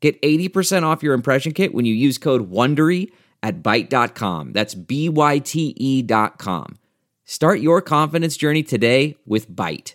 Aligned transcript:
Get 0.00 0.20
80% 0.22 0.84
off 0.84 1.02
your 1.02 1.14
impression 1.14 1.52
kit 1.52 1.74
when 1.74 1.84
you 1.84 1.94
use 1.94 2.18
code 2.18 2.50
WONDERY 2.50 3.10
at 3.42 3.62
Byte.com. 3.62 4.52
That's 4.52 4.74
B-Y-T-E 4.74 6.02
dot 6.02 6.38
com. 6.38 6.78
Start 7.24 7.60
your 7.60 7.82
confidence 7.82 8.36
journey 8.36 8.62
today 8.62 9.16
with 9.26 9.50
Byte. 9.50 9.94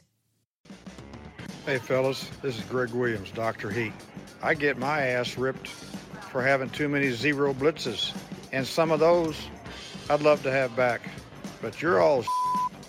Hey 1.65 1.77
fellas, 1.77 2.29
this 2.41 2.57
is 2.57 2.63
Greg 2.65 2.91
Williams, 2.91 3.31
Dr. 3.31 3.69
Heat. 3.69 3.93
I 4.41 4.53
get 4.53 4.77
my 4.77 5.01
ass 5.01 5.37
ripped 5.37 5.67
for 5.67 6.43
having 6.43 6.69
too 6.69 6.89
many 6.89 7.11
zero 7.11 7.53
blitzes. 7.53 8.13
And 8.51 8.67
some 8.67 8.91
of 8.91 8.99
those 8.99 9.47
I'd 10.09 10.21
love 10.21 10.43
to 10.43 10.51
have 10.51 10.75
back. 10.75 11.01
But 11.61 11.81
you're 11.81 12.01
all 12.01 12.25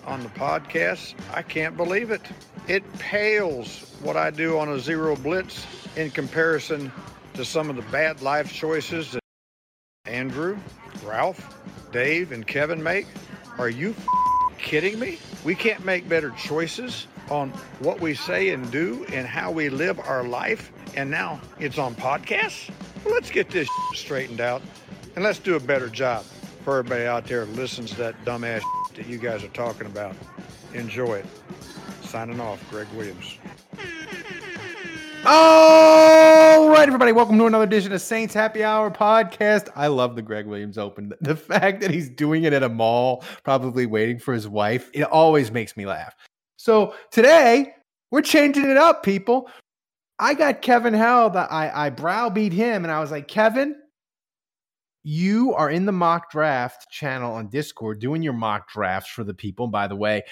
on 0.06 0.22
the 0.22 0.28
podcast. 0.30 1.14
I 1.32 1.42
can't 1.42 1.76
believe 1.76 2.10
it. 2.10 2.22
It 2.68 2.82
pales 2.98 3.96
what 4.02 4.16
I 4.16 4.30
do 4.30 4.58
on 4.58 4.68
a 4.68 4.78
zero 4.78 5.16
blitz 5.16 5.66
in 5.96 6.10
comparison 6.10 6.90
to 7.34 7.44
some 7.44 7.70
of 7.70 7.76
the 7.76 7.82
bad 7.82 8.22
life 8.22 8.52
choices 8.52 9.12
that 9.12 9.20
Andrew, 10.06 10.58
Ralph, 11.04 11.54
Dave, 11.92 12.32
and 12.32 12.46
Kevin 12.46 12.82
make? 12.82 13.06
Are 13.58 13.68
you 13.68 13.94
kidding 14.58 14.98
me? 14.98 15.18
We 15.44 15.54
can't 15.54 15.84
make 15.84 16.08
better 16.08 16.30
choices 16.30 17.06
on 17.30 17.50
what 17.80 18.00
we 18.00 18.14
say 18.14 18.50
and 18.50 18.70
do 18.70 19.06
and 19.12 19.26
how 19.26 19.50
we 19.50 19.68
live 19.68 19.98
our 20.00 20.24
life, 20.24 20.72
and 20.96 21.10
now 21.10 21.40
it's 21.58 21.78
on 21.78 21.94
podcasts? 21.94 22.70
Let's 23.06 23.30
get 23.30 23.50
this 23.50 23.68
straightened 23.94 24.40
out 24.40 24.62
and 25.14 25.24
let's 25.24 25.38
do 25.38 25.56
a 25.56 25.60
better 25.60 25.88
job 25.88 26.24
for 26.64 26.78
everybody 26.78 27.04
out 27.04 27.26
there 27.26 27.44
who 27.44 27.54
listens 27.54 27.90
to 27.90 27.96
that 27.96 28.24
dumbass 28.24 28.62
that 28.94 29.06
you 29.06 29.18
guys 29.18 29.42
are 29.42 29.48
talking 29.48 29.86
about. 29.86 30.14
Enjoy 30.72 31.14
it. 31.14 31.26
Signing 32.02 32.40
off, 32.40 32.64
Greg 32.70 32.86
Williams. 32.94 33.38
All 35.26 36.68
right, 36.68 36.86
everybody, 36.86 37.12
welcome 37.12 37.38
to 37.38 37.46
another 37.46 37.64
edition 37.64 37.92
of 37.92 38.00
Saints 38.00 38.34
Happy 38.34 38.62
Hour 38.62 38.90
podcast. 38.90 39.68
I 39.74 39.86
love 39.86 40.16
the 40.16 40.22
Greg 40.22 40.46
Williams 40.46 40.76
Open. 40.76 41.12
The 41.20 41.34
fact 41.34 41.80
that 41.80 41.90
he's 41.90 42.10
doing 42.10 42.44
it 42.44 42.52
at 42.52 42.62
a 42.62 42.68
mall, 42.68 43.24
probably 43.42 43.86
waiting 43.86 44.18
for 44.18 44.34
his 44.34 44.46
wife, 44.46 44.90
it 44.92 45.04
always 45.04 45.50
makes 45.50 45.76
me 45.76 45.86
laugh. 45.86 46.14
So 46.56 46.94
today, 47.10 47.74
we're 48.10 48.22
changing 48.22 48.70
it 48.70 48.76
up, 48.76 49.02
people. 49.02 49.50
I 50.18 50.34
got 50.34 50.62
Kevin 50.62 50.94
Held. 50.94 51.36
I, 51.36 51.70
I 51.74 51.90
browbeat 51.90 52.52
him, 52.52 52.84
and 52.84 52.92
I 52.92 53.00
was 53.00 53.10
like, 53.10 53.26
Kevin, 53.26 53.76
you 55.04 55.54
are 55.54 55.70
in 55.70 55.86
the 55.86 55.92
mock 55.92 56.30
draft 56.30 56.90
channel 56.90 57.34
on 57.34 57.48
Discord 57.48 58.00
doing 58.00 58.22
your 58.22 58.32
mock 58.32 58.68
drafts 58.70 59.10
for 59.10 59.22
the 59.22 59.34
people. 59.34 59.68
by 59.68 59.86
the 59.86 59.94
way, 59.94 60.22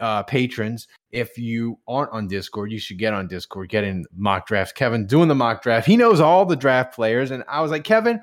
uh, 0.00 0.22
patrons, 0.22 0.88
if 1.10 1.36
you 1.36 1.78
aren't 1.86 2.12
on 2.12 2.26
Discord, 2.26 2.72
you 2.72 2.78
should 2.78 2.98
get 2.98 3.12
on 3.12 3.28
Discord, 3.28 3.68
get 3.68 3.84
in 3.84 4.06
mock 4.16 4.46
drafts. 4.46 4.72
Kevin 4.72 5.06
doing 5.06 5.28
the 5.28 5.34
mock 5.34 5.62
draft. 5.62 5.86
He 5.86 5.96
knows 5.96 6.20
all 6.20 6.46
the 6.46 6.56
draft 6.56 6.94
players. 6.94 7.30
And 7.32 7.44
I 7.48 7.60
was 7.60 7.70
like, 7.70 7.84
Kevin, 7.84 8.22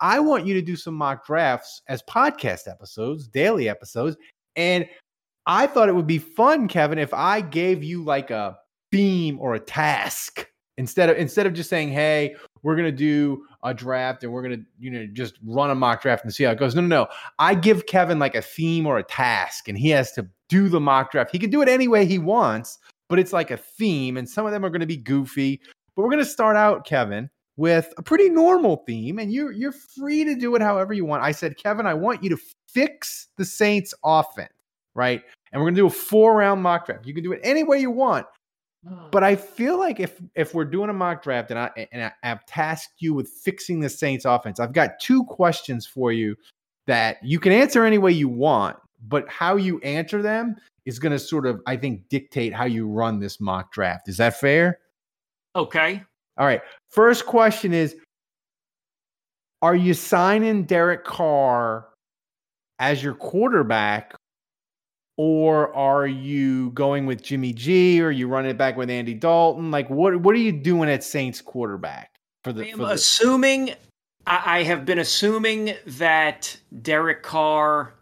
I 0.00 0.18
want 0.18 0.46
you 0.46 0.54
to 0.54 0.62
do 0.62 0.74
some 0.74 0.94
mock 0.94 1.24
drafts 1.24 1.82
as 1.86 2.02
podcast 2.02 2.66
episodes, 2.66 3.28
daily 3.28 3.68
episodes. 3.68 4.16
And 4.56 4.88
I 5.46 5.66
thought 5.66 5.88
it 5.88 5.94
would 5.94 6.06
be 6.06 6.18
fun, 6.18 6.66
Kevin, 6.66 6.98
if 6.98 7.14
I 7.14 7.40
gave 7.40 7.84
you 7.84 8.02
like 8.02 8.30
a 8.30 8.56
theme 8.90 9.38
or 9.38 9.54
a 9.54 9.60
task 9.60 10.48
instead 10.76 11.08
of 11.08 11.16
instead 11.16 11.46
of 11.46 11.52
just 11.52 11.70
saying, 11.70 11.90
"Hey, 11.90 12.36
we're 12.62 12.76
gonna 12.76 12.92
do 12.92 13.44
a 13.62 13.74
draft 13.74 14.24
and 14.24 14.32
we're 14.32 14.42
gonna 14.42 14.62
you 14.78 14.90
know 14.90 15.06
just 15.12 15.38
run 15.44 15.70
a 15.70 15.74
mock 15.74 16.02
draft 16.02 16.24
and 16.24 16.34
see 16.34 16.44
how 16.44 16.52
it 16.52 16.58
goes." 16.58 16.74
No, 16.74 16.80
no, 16.82 16.88
no. 16.88 17.08
I 17.38 17.54
give 17.54 17.86
Kevin 17.86 18.18
like 18.18 18.34
a 18.34 18.42
theme 18.42 18.86
or 18.86 18.98
a 18.98 19.02
task, 19.02 19.68
and 19.68 19.76
he 19.76 19.90
has 19.90 20.12
to 20.12 20.28
do 20.48 20.68
the 20.68 20.80
mock 20.80 21.10
draft. 21.10 21.30
He 21.32 21.38
can 21.38 21.50
do 21.50 21.62
it 21.62 21.68
any 21.68 21.88
way 21.88 22.04
he 22.04 22.18
wants, 22.18 22.78
but 23.08 23.18
it's 23.18 23.32
like 23.32 23.50
a 23.50 23.56
theme, 23.56 24.16
and 24.16 24.28
some 24.28 24.46
of 24.46 24.52
them 24.52 24.64
are 24.64 24.70
going 24.70 24.80
to 24.80 24.86
be 24.86 24.96
goofy. 24.96 25.60
But 25.94 26.02
we're 26.02 26.10
going 26.10 26.24
to 26.24 26.30
start 26.30 26.56
out, 26.56 26.86
Kevin, 26.86 27.28
with 27.56 27.92
a 27.98 28.02
pretty 28.02 28.28
normal 28.28 28.84
theme, 28.86 29.18
and 29.18 29.32
you're 29.32 29.52
you're 29.52 29.72
free 29.72 30.24
to 30.24 30.34
do 30.34 30.54
it 30.54 30.62
however 30.62 30.92
you 30.92 31.04
want. 31.04 31.22
I 31.22 31.32
said, 31.32 31.56
Kevin, 31.56 31.86
I 31.86 31.94
want 31.94 32.22
you 32.22 32.30
to 32.30 32.38
fix 32.68 33.28
the 33.36 33.44
Saints 33.44 33.94
offense, 34.04 34.52
right? 34.94 35.22
And 35.52 35.60
we're 35.60 35.66
going 35.66 35.74
to 35.74 35.80
do 35.82 35.86
a 35.86 35.90
four 35.90 36.36
round 36.36 36.62
mock 36.62 36.86
draft. 36.86 37.06
You 37.06 37.14
can 37.14 37.22
do 37.22 37.32
it 37.32 37.40
any 37.42 37.64
way 37.64 37.78
you 37.78 37.90
want. 37.90 38.26
But 39.12 39.22
I 39.22 39.36
feel 39.36 39.78
like 39.78 40.00
if 40.00 40.20
if 40.34 40.54
we're 40.54 40.64
doing 40.64 40.90
a 40.90 40.92
mock 40.92 41.22
draft 41.22 41.50
and 41.50 41.58
I 41.58 41.88
and 41.92 42.04
I, 42.04 42.12
I've 42.22 42.44
tasked 42.46 43.00
you 43.00 43.14
with 43.14 43.28
fixing 43.28 43.80
the 43.80 43.88
Saints 43.88 44.24
offense, 44.24 44.58
I've 44.58 44.72
got 44.72 44.98
two 45.00 45.24
questions 45.24 45.86
for 45.86 46.12
you 46.12 46.34
that 46.86 47.18
you 47.22 47.38
can 47.38 47.52
answer 47.52 47.84
any 47.84 47.98
way 47.98 48.10
you 48.10 48.28
want 48.28 48.76
but 49.08 49.28
how 49.28 49.56
you 49.56 49.80
answer 49.80 50.22
them 50.22 50.56
is 50.84 50.98
going 50.98 51.12
to 51.12 51.18
sort 51.18 51.46
of, 51.46 51.60
I 51.66 51.76
think, 51.76 52.08
dictate 52.08 52.52
how 52.52 52.64
you 52.64 52.86
run 52.86 53.18
this 53.18 53.40
mock 53.40 53.72
draft. 53.72 54.08
Is 54.08 54.16
that 54.16 54.38
fair? 54.38 54.78
Okay. 55.54 56.02
All 56.38 56.46
right. 56.46 56.62
First 56.90 57.26
question 57.26 57.72
is 57.72 57.96
Are 59.60 59.76
you 59.76 59.94
signing 59.94 60.64
Derek 60.64 61.04
Carr 61.04 61.88
as 62.78 63.02
your 63.02 63.14
quarterback, 63.14 64.14
or 65.24 65.72
are 65.72 66.08
you 66.08 66.70
going 66.70 67.06
with 67.06 67.22
Jimmy 67.22 67.52
G, 67.52 68.02
or 68.02 68.06
are 68.06 68.10
you 68.10 68.26
running 68.26 68.50
it 68.50 68.58
back 68.58 68.76
with 68.76 68.90
Andy 68.90 69.14
Dalton? 69.14 69.70
Like, 69.70 69.88
what, 69.88 70.16
what 70.16 70.34
are 70.34 70.38
you 70.38 70.50
doing 70.50 70.90
at 70.90 71.04
Saints 71.04 71.40
quarterback? 71.40 72.10
For 72.42 72.52
the, 72.52 72.64
I 72.64 72.68
am 72.70 72.78
the- 72.78 72.86
assuming 72.86 73.72
I 74.26 74.64
have 74.64 74.84
been 74.84 74.98
assuming 74.98 75.74
that 75.86 76.56
Derek 76.82 77.22
Carr 77.22 77.94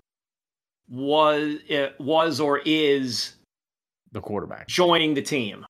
was 0.89 1.59
uh, 1.71 1.89
was 1.99 2.41
or 2.41 2.63
is 2.65 3.35
the 4.13 4.23
quarterback 4.23 4.67
joining 4.67 5.13
the 5.13 5.21
team. 5.21 5.67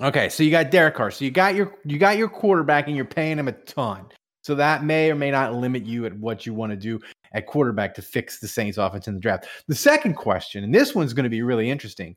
Okay, 0.00 0.28
so 0.28 0.44
you 0.44 0.52
got 0.52 0.70
Derek 0.70 0.94
Carr. 0.94 1.10
So 1.10 1.24
you 1.24 1.32
got 1.32 1.56
your 1.56 1.74
you 1.84 1.98
got 1.98 2.18
your 2.18 2.28
quarterback, 2.28 2.86
and 2.86 2.94
you're 2.94 3.04
paying 3.04 3.36
him 3.36 3.48
a 3.48 3.52
ton. 3.52 4.06
So 4.44 4.54
that 4.54 4.84
may 4.84 5.10
or 5.10 5.16
may 5.16 5.32
not 5.32 5.54
limit 5.54 5.86
you 5.86 6.06
at 6.06 6.16
what 6.18 6.46
you 6.46 6.54
want 6.54 6.70
to 6.70 6.76
do 6.76 7.00
at 7.34 7.46
quarterback 7.46 7.94
to 7.94 8.02
fix 8.02 8.38
the 8.38 8.48
Saints 8.48 8.78
offense 8.78 9.06
in 9.06 9.14
the 9.14 9.20
draft. 9.20 9.46
The 9.68 9.74
second 9.74 10.14
question, 10.14 10.64
and 10.64 10.74
this 10.74 10.94
one's 10.94 11.12
going 11.12 11.24
to 11.24 11.30
be 11.30 11.42
really 11.42 11.68
interesting 11.68 12.16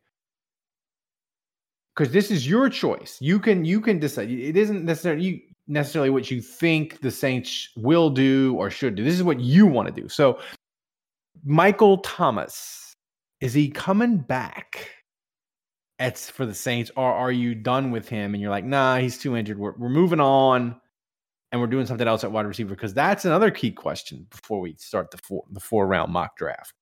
because 1.95 2.13
this 2.13 2.31
is 2.31 2.47
your 2.47 2.69
choice. 2.69 3.17
You 3.19 3.39
can 3.39 3.65
you 3.65 3.81
can 3.81 3.99
decide. 3.99 4.31
It 4.31 4.55
isn't 4.55 4.85
necessarily 4.85 5.23
you 5.25 5.39
necessarily 5.67 6.11
what 6.11 6.31
you 6.31 6.41
think 6.41 7.01
the 7.01 7.11
Saints 7.11 7.69
will 7.75 8.09
do 8.09 8.55
or 8.57 8.69
should 8.69 8.95
do. 8.95 9.03
This 9.03 9.15
is 9.15 9.23
what 9.23 9.41
you 9.41 9.65
want 9.65 9.93
to 9.93 10.01
do. 10.01 10.07
So 10.07 10.39
Michael 11.43 11.97
Thomas, 11.99 12.93
is 13.41 13.53
he 13.53 13.69
coming 13.69 14.17
back? 14.17 14.91
At, 15.99 16.19
for 16.19 16.45
the 16.45 16.53
Saints, 16.53 16.91
or 16.95 17.11
are 17.11 17.31
you 17.31 17.55
done 17.55 17.89
with 17.89 18.07
him 18.07 18.35
and 18.35 18.39
you're 18.39 18.51
like, 18.51 18.63
nah, 18.63 18.99
he's 18.99 19.17
too 19.17 19.35
injured. 19.35 19.57
We're, 19.57 19.73
we're 19.79 19.89
moving 19.89 20.19
on 20.19 20.79
and 21.51 21.61
we're 21.61 21.67
doing 21.67 21.85
something 21.85 22.07
else 22.07 22.23
at 22.23 22.31
wide 22.31 22.45
receiver? 22.45 22.75
Because 22.75 22.93
that's 22.93 23.25
another 23.25 23.51
key 23.51 23.71
question 23.71 24.27
before 24.29 24.59
we 24.59 24.75
start 24.77 25.11
the 25.11 25.17
four 25.17 25.43
the 25.51 25.59
four 25.59 25.87
round 25.87 26.11
mock 26.11 26.37
draft. 26.37 26.73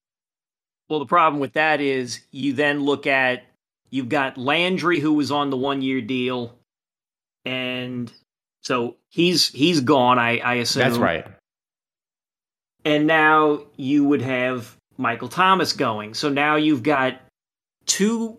Well, 0.90 1.00
the 1.00 1.06
problem 1.06 1.40
with 1.40 1.54
that 1.54 1.82
is 1.82 2.22
you 2.32 2.54
then 2.54 2.84
look 2.84 3.08
at 3.08 3.44
you've 3.90 4.10
got 4.10 4.38
Landry 4.38 5.00
who 5.00 5.14
was 5.14 5.32
on 5.32 5.50
the 5.50 5.58
one 5.58 5.82
year 5.82 6.02
deal, 6.02 6.58
and 7.44 8.12
so 8.62 8.98
he's 9.10 9.50
he's 9.50 9.82
gone. 9.82 10.20
I 10.20 10.38
I 10.40 10.54
assume 10.56 10.82
that's 10.82 10.98
right 10.98 11.26
and 12.86 13.08
now 13.08 13.64
you 13.76 14.06
would 14.06 14.22
have 14.22 14.78
Michael 14.98 15.28
Thomas 15.28 15.74
going. 15.74 16.14
So 16.14 16.30
now 16.30 16.56
you've 16.56 16.84
got 16.84 17.20
two 17.88 18.38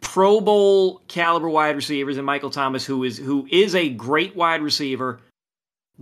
Pro 0.00 0.40
Bowl 0.40 1.02
caliber 1.08 1.48
wide 1.48 1.74
receivers 1.74 2.16
and 2.16 2.24
Michael 2.24 2.50
Thomas, 2.50 2.86
who 2.86 3.02
is 3.02 3.18
who 3.18 3.46
is 3.50 3.74
a 3.74 3.90
great 3.90 4.36
wide 4.36 4.62
receiver, 4.62 5.20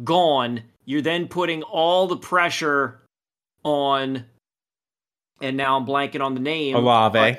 gone. 0.05 0.63
You're 0.85 1.03
then 1.03 1.29
putting 1.29 1.63
all 1.63 2.07
the 2.07 2.17
pressure 2.17 3.01
on, 3.63 4.25
and 5.41 5.57
now 5.57 5.77
I'm 5.77 5.87
blanking 5.87 6.21
on 6.21 6.35
the 6.35 6.41
name. 6.41 6.77
Olave. 6.77 7.39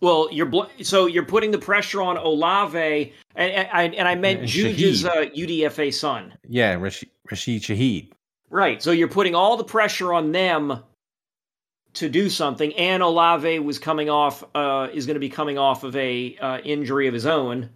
well, 0.00 0.28
you're 0.30 0.46
bl- 0.46 0.64
so 0.82 1.06
you're 1.06 1.24
putting 1.24 1.50
the 1.50 1.58
pressure 1.58 2.02
on 2.02 2.16
Olave, 2.16 3.12
and, 3.34 3.52
and, 3.52 3.94
and 3.94 4.08
I 4.08 4.14
meant 4.14 4.42
Juju's 4.42 5.04
uh, 5.04 5.26
UDFA 5.34 5.92
son. 5.92 6.34
Yeah, 6.48 6.74
Rashid, 6.74 7.08
Rashid 7.30 7.62
Shaheed. 7.62 8.12
Right. 8.50 8.82
So 8.82 8.92
you're 8.92 9.08
putting 9.08 9.34
all 9.34 9.56
the 9.56 9.64
pressure 9.64 10.12
on 10.12 10.32
them 10.32 10.82
to 11.94 12.08
do 12.08 12.28
something. 12.28 12.72
And 12.74 13.02
Olave 13.02 13.58
was 13.60 13.78
coming 13.78 14.08
off, 14.10 14.44
uh, 14.54 14.88
is 14.92 15.06
going 15.06 15.14
to 15.14 15.20
be 15.20 15.28
coming 15.28 15.58
off 15.58 15.82
of 15.82 15.96
a 15.96 16.36
uh, 16.36 16.58
injury 16.58 17.08
of 17.08 17.14
his 17.14 17.26
own. 17.26 17.70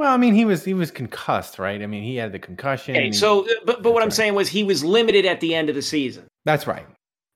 Well, 0.00 0.14
I 0.14 0.16
mean, 0.16 0.34
he 0.34 0.46
was 0.46 0.64
he 0.64 0.72
was 0.72 0.90
concussed, 0.90 1.58
right? 1.58 1.82
I 1.82 1.86
mean, 1.86 2.02
he 2.02 2.16
had 2.16 2.32
the 2.32 2.38
concussion. 2.38 2.96
Okay, 2.96 3.12
so 3.12 3.44
uh, 3.44 3.48
but 3.66 3.82
but 3.82 3.92
what 3.92 4.02
I'm 4.02 4.08
right. 4.08 4.14
saying 4.14 4.34
was 4.34 4.48
he 4.48 4.64
was 4.64 4.82
limited 4.82 5.26
at 5.26 5.40
the 5.40 5.54
end 5.54 5.68
of 5.68 5.74
the 5.74 5.82
season. 5.82 6.24
that's 6.46 6.66
right, 6.66 6.86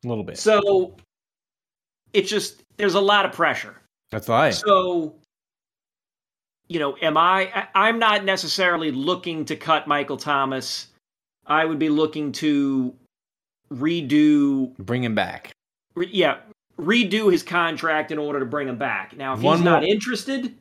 a 0.04 0.08
little 0.08 0.24
bit. 0.24 0.38
So 0.38 0.96
it's 2.14 2.30
just 2.30 2.62
there's 2.78 2.94
a 2.94 3.00
lot 3.00 3.26
of 3.26 3.32
pressure. 3.32 3.76
that's 4.10 4.30
right. 4.30 4.54
So 4.54 5.14
you 6.68 6.78
know, 6.80 6.96
am 7.02 7.18
I, 7.18 7.68
I'm 7.74 7.98
not 7.98 8.24
necessarily 8.24 8.90
looking 8.90 9.44
to 9.44 9.56
cut 9.56 9.86
Michael 9.86 10.16
Thomas. 10.16 10.86
I 11.46 11.66
would 11.66 11.78
be 11.78 11.90
looking 11.90 12.32
to 12.32 12.94
redo 13.70 14.74
Bring 14.78 15.04
him 15.04 15.14
back. 15.14 15.52
re, 15.94 16.08
yeah, 16.10 16.38
redo 16.78 17.30
his 17.30 17.42
contract 17.42 18.10
in 18.10 18.18
order 18.18 18.40
to 18.40 18.46
bring 18.46 18.68
him 18.68 18.78
back. 18.78 19.14
Now 19.14 19.34
if 19.34 19.42
One 19.42 19.58
he's 19.58 19.64
not 19.66 19.82
more- 19.82 19.90
interested, 19.90 20.54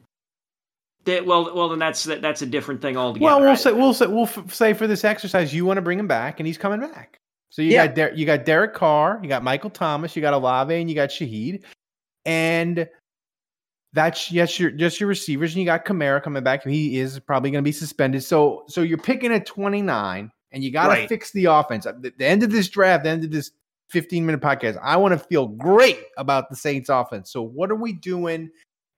well 1.06 1.54
well 1.56 1.70
then 1.70 1.80
that's 1.80 2.04
that's 2.04 2.42
a 2.42 2.46
different 2.46 2.82
thing 2.82 2.98
altogether. 2.98 3.26
Well, 3.26 3.40
we'll 3.42 3.50
I- 3.52 3.56
say 3.56 3.72
we'll 3.72 3.94
say 3.94 4.08
we'll 4.08 4.24
f- 4.24 4.54
say 4.54 4.74
for 4.74 4.88
this 4.88 5.04
exercise, 5.04 5.54
you 5.54 5.66
want 5.66 5.78
to 5.78 5.82
bring 5.82 6.00
him 6.00 6.08
back, 6.08 6.40
and 6.40 6.48
he's 6.48 6.58
coming 6.58 6.80
back. 6.80 7.20
So 7.50 7.62
you 7.62 7.72
Yeah. 7.72 7.88
got 7.88 7.96
Der- 7.96 8.14
you 8.14 8.26
got 8.26 8.46
Derek 8.46 8.74
Carr, 8.74 9.20
you 9.22 9.30
got 9.30 9.44
Michael 9.44 9.70
Thomas, 9.70 10.16
you 10.16 10.22
got 10.22 10.34
Olave, 10.34 10.74
and 10.74 10.90
you 10.90 10.96
got 10.96 11.10
Shaheed, 11.10 11.64
and 12.26 12.88
that's 13.94 14.32
yes, 14.32 14.60
your 14.60 14.72
just 14.72 15.00
your 15.00 15.08
receivers, 15.10 15.54
and 15.54 15.60
you 15.60 15.66
got 15.66 15.86
Kamara 15.86 16.22
coming 16.24 16.44
back. 16.44 16.64
He 16.64 16.98
is 16.98 17.20
probably 17.20 17.52
going 17.52 17.64
to 17.64 17.68
be 17.68 17.72
suspended. 17.72 18.24
So 18.24 18.64
so 18.68 18.82
you're 18.82 18.98
picking 18.98 19.32
at 19.32 19.46
29, 19.46 20.32
and 20.52 20.64
you 20.64 20.72
got 20.72 20.84
to 20.86 20.90
Right. 20.90 21.10
fix 21.10 21.32
the 21.32 21.46
offense. 21.46 21.84
The, 21.86 22.12
the 22.18 22.26
end 22.26 22.42
of 22.44 22.52
this 22.52 22.70
draft, 22.70 23.04
the 23.04 23.10
end 23.12 23.24
of 23.24 23.32
this 23.32 23.52
15 23.92 24.26
minute 24.26 24.42
podcast, 24.42 24.80
I 24.82 24.98
want 24.98 25.12
to 25.12 25.20
feel 25.20 25.48
great 25.48 26.00
about 26.18 26.50
the 26.50 26.56
Saints 26.56 26.90
offense. 26.90 27.32
So 27.32 27.44
what 27.44 27.70
are 27.70 27.76
we 27.76 27.94
doing 27.94 28.50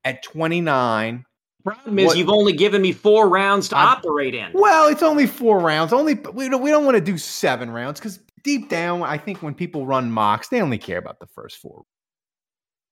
at 0.05 0.23
29? 0.23 1.25
Problem 1.65 1.99
is 1.99 2.05
what- 2.07 2.17
you've 2.17 2.29
only 2.29 2.53
given 2.53 2.81
me 2.81 2.91
four 2.93 3.27
rounds 3.27 3.69
to 3.69 3.77
I'm- 3.77 3.87
operate 3.87 4.33
in. 4.35 4.51
Well, 4.53 4.87
it's 4.87 5.03
only 5.03 5.27
four 5.27 5.59
rounds. 5.59 5.91
Only 5.93 6.13
we 6.33 6.47
don't 6.49 6.61
we 6.61 6.69
don't 6.69 6.85
want 6.85 6.95
to 6.95 7.01
do 7.01 7.17
seven 7.17 7.69
rounds 7.71 7.99
because 7.99 8.19
deep 8.43 8.69
down, 8.69 9.01
I 9.03 9.17
think 9.17 9.41
when 9.41 9.53
people 9.55 9.85
run 9.85 10.11
mocks, 10.11 10.47
they 10.49 10.61
only 10.61 10.77
care 10.77 10.97
about 10.99 11.19
the 11.19 11.25
first 11.27 11.57
four. 11.57 11.83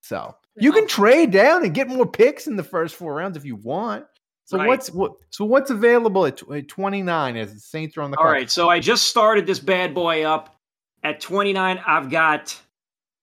So 0.01 0.35
you 0.55 0.71
can 0.71 0.87
trade 0.87 1.31
down 1.31 1.63
and 1.63 1.73
get 1.73 1.87
more 1.87 2.05
picks 2.05 2.47
in 2.47 2.55
the 2.55 2.63
first 2.63 2.95
four 2.95 3.13
rounds 3.15 3.37
if 3.37 3.45
you 3.45 3.55
want. 3.55 4.05
So 4.45 4.57
Right. 4.57 4.67
what's 4.67 4.91
what? 4.91 5.13
So 5.29 5.45
what's 5.45 5.69
available 5.69 6.25
at, 6.25 6.37
tw- 6.37 6.51
at 6.51 6.67
twenty 6.67 7.01
nine 7.01 7.37
as 7.37 7.53
the 7.53 7.59
Saints 7.59 7.95
are 7.97 8.01
on 8.01 8.11
the 8.11 8.17
card? 8.17 8.25
clock? 8.27 8.33
right, 8.33 8.51
so 8.51 8.69
I 8.69 8.79
just 8.79 9.07
started 9.07 9.45
this 9.45 9.59
bad 9.59 9.93
boy 9.93 10.23
up 10.25 10.55
at 11.03 11.19
29. 11.21 11.81
I've 11.85 12.09
got 12.09 12.59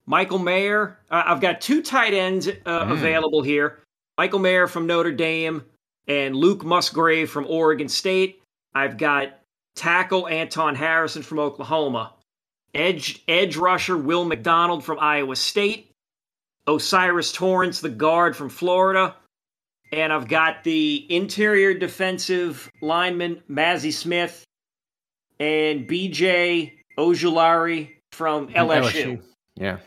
Michael 0.06 0.38
Mayer. 0.38 0.98
Uh, 1.10 1.22
I've 1.26 1.40
got 1.40 1.60
two 1.60 1.82
tight 1.82 2.14
ends 2.14 2.48
uh, 2.48 2.84
Mm. 2.84 2.92
available 2.92 3.42
here 3.42 3.80
Michael 4.18 4.38
Mayer 4.38 4.66
from 4.66 4.86
Notre 4.86 5.12
Dame 5.12 5.64
and 6.06 6.36
Luke 6.36 6.64
Musgrave 6.64 7.30
from 7.30 7.46
Oregon 7.48 7.88
State. 7.88 8.42
I've 8.74 8.98
got 8.98 9.38
tackle 9.74 10.28
Anton 10.28 10.74
Harrison 10.74 11.22
from 11.22 11.38
Oklahoma, 11.38 12.12
edge, 12.74 13.22
edge 13.28 13.56
rusher 13.56 13.96
Will 13.96 14.24
McDonald 14.24 14.84
from 14.84 14.98
Iowa 14.98 15.36
State, 15.36 15.90
O'Cyrus 16.68 17.32
Torrence, 17.32 17.80
the 17.80 17.88
guard 17.88 18.36
from 18.36 18.48
Florida. 18.48 19.16
And 19.92 20.12
I've 20.12 20.28
got 20.28 20.62
the 20.62 21.04
interior 21.08 21.74
defensive 21.74 22.70
lineman, 22.80 23.42
Mazi 23.48 23.92
Smith, 23.92 24.44
and 25.40 25.88
BJ 25.88 26.72
Ojulari 26.96 27.96
from 28.12 28.46
From 28.48 28.54
LSU. 28.54 29.22
Yeah. 29.56 29.78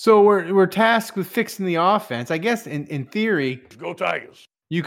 So 0.00 0.22
we're 0.22 0.54
we're 0.54 0.66
tasked 0.66 1.14
with 1.14 1.26
fixing 1.26 1.66
the 1.66 1.74
offense. 1.74 2.30
I 2.30 2.38
guess 2.38 2.66
in, 2.66 2.86
in 2.86 3.04
theory, 3.04 3.60
Go 3.76 3.92
Tigers. 3.92 4.46
You, 4.70 4.82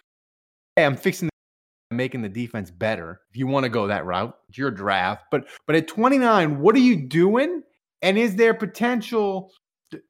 hey, 0.75 0.85
I'm 0.85 0.95
fixing 0.95 1.29
the, 1.91 1.95
making 1.95 2.23
the 2.23 2.29
defense 2.29 2.71
better. 2.71 3.21
If 3.29 3.37
you 3.37 3.45
want 3.45 3.65
to 3.65 3.69
go 3.69 3.85
that 3.85 4.07
route, 4.07 4.35
it's 4.49 4.57
your 4.57 4.71
draft. 4.71 5.25
But 5.29 5.47
but 5.67 5.75
at 5.75 5.87
29, 5.87 6.59
what 6.59 6.73
are 6.73 6.79
you 6.79 6.95
doing? 6.95 7.61
And 8.01 8.17
is 8.17 8.37
there 8.37 8.55
potential? 8.55 9.51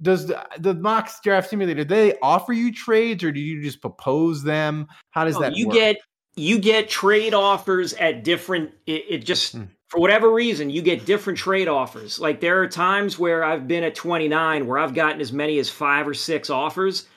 Does 0.01 0.27
the, 0.27 0.41
the 0.59 0.73
mock 0.73 1.11
draft 1.21 1.49
simulator 1.49 1.83
do 1.83 1.93
they 1.93 2.17
offer 2.21 2.53
you 2.53 2.71
trades 2.71 3.25
or 3.25 3.33
do 3.33 3.41
you 3.41 3.61
just 3.61 3.81
propose 3.81 4.41
them? 4.41 4.87
How 5.09 5.25
does 5.25 5.35
No, 5.35 5.41
that 5.41 5.57
you 5.57 5.67
work? 5.67 5.75
get 5.75 5.97
you 6.37 6.59
get 6.59 6.87
trade 6.87 7.33
offers 7.33 7.91
at 7.95 8.23
different 8.23 8.71
it, 8.87 9.03
it 9.09 9.25
just 9.25 9.51
Hmm. 9.51 9.63
For 9.93 9.99
whatever 9.99 10.33
reason 10.33 10.71
you 10.71 10.81
get 10.81 11.05
different 11.05 11.37
trade 11.37 11.67
offers 11.67 12.19
like 12.19 12.39
there 12.41 12.59
are 12.59 12.67
times 12.67 13.19
where 13.19 13.43
i've 13.43 13.67
been 13.67 13.83
at 13.83 13.93
29 13.93 14.65
where 14.65 14.79
i've 14.79 14.95
gotten 14.95 15.21
as 15.21 15.31
many 15.31 15.59
as 15.59 15.69
five 15.69 16.07
or 16.07 16.15
six 16.15 16.49
offers 16.49 17.07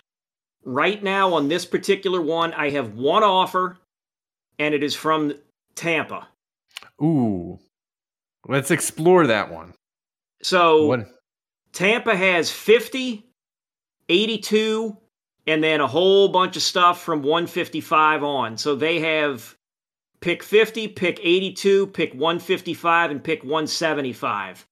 right 0.62 1.02
now 1.02 1.32
on 1.32 1.49
this 1.49 1.64
particular 1.64 2.20
one 2.20 2.52
i 2.52 2.69
have 2.69 2.93
one 2.94 3.23
offer 3.23 3.78
and 4.58 4.75
it 4.75 4.82
is 4.82 4.94
from 4.94 5.32
tampa 5.75 6.28
Ooh, 7.02 7.58
let's 8.46 8.70
explore 8.70 9.26
that 9.26 9.50
one. 9.50 9.73
so 10.43 10.87
What? 10.87 11.08
Tampa 11.73 12.17
has 12.17 12.50
50, 12.50 13.23
82, 14.08 14.96
and 15.46 15.62
then 15.62 15.81
a 15.81 15.87
whole 15.87 16.28
bunch 16.28 16.56
of 16.56 16.62
stuff 16.62 17.02
from 17.02 17.23
155 17.23 18.25
on. 18.25 18.56
So 18.56 18.75
they 18.75 19.00
have 19.00 19.56
pick 20.26 20.43
50, 20.43 20.88
pick 20.88 21.20
82, 21.23 21.87
pick 21.87 22.12
155, 22.12 23.12
and 23.12 23.23
pick 23.23 23.44
175. 23.44 24.67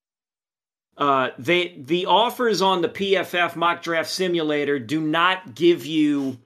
Uh, 0.96 1.28
they 1.38 1.80
the 1.84 2.06
offers 2.06 2.60
on 2.60 2.82
the 2.82 2.88
PFF 2.88 3.54
mock 3.54 3.80
draft 3.80 4.10
simulator 4.10 4.80
do 4.80 5.00
not 5.00 5.54
give 5.54 5.86
you 5.86 6.36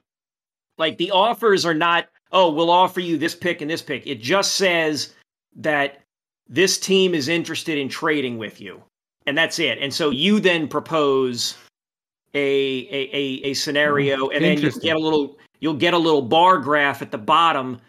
like 0.77 0.99
the 0.99 1.11
offers 1.11 1.65
are 1.65 1.75
not 1.75 2.09
oh 2.33 2.51
we'll 2.51 2.71
offer 2.71 3.01
you 3.01 3.17
this 3.17 3.35
pick 3.35 3.63
and 3.63 3.71
this 3.71 3.81
pick. 3.81 4.07
It 4.07 4.21
just 4.21 4.57
says 4.57 5.15
that 5.57 6.03
this 6.47 6.79
team 6.79 7.15
is 7.15 7.29
interested 7.29 7.79
in 7.79 7.89
trading 7.89 8.37
with 8.37 8.61
you 8.61 8.83
and 9.27 9.37
that's 9.37 9.59
it. 9.59 9.79
And 9.79 9.93
so 9.93 10.11
you 10.11 10.39
then 10.39 10.69
propose 10.69 11.57
a 12.35 12.89
a, 12.91 13.11
a, 13.17 13.51
a 13.51 13.55
scenario, 13.55 14.29
and 14.29 14.45
then 14.45 14.59
you 14.59 14.71
get 14.81 14.97
a 14.97 15.01
little 15.01 15.39
you'll 15.61 15.75
get 15.75 15.95
a 15.95 15.99
little 15.99 16.23
bar 16.23 16.59
graph 16.59 17.01
at 17.01 17.11
the 17.11 17.19
bottom 17.19 17.81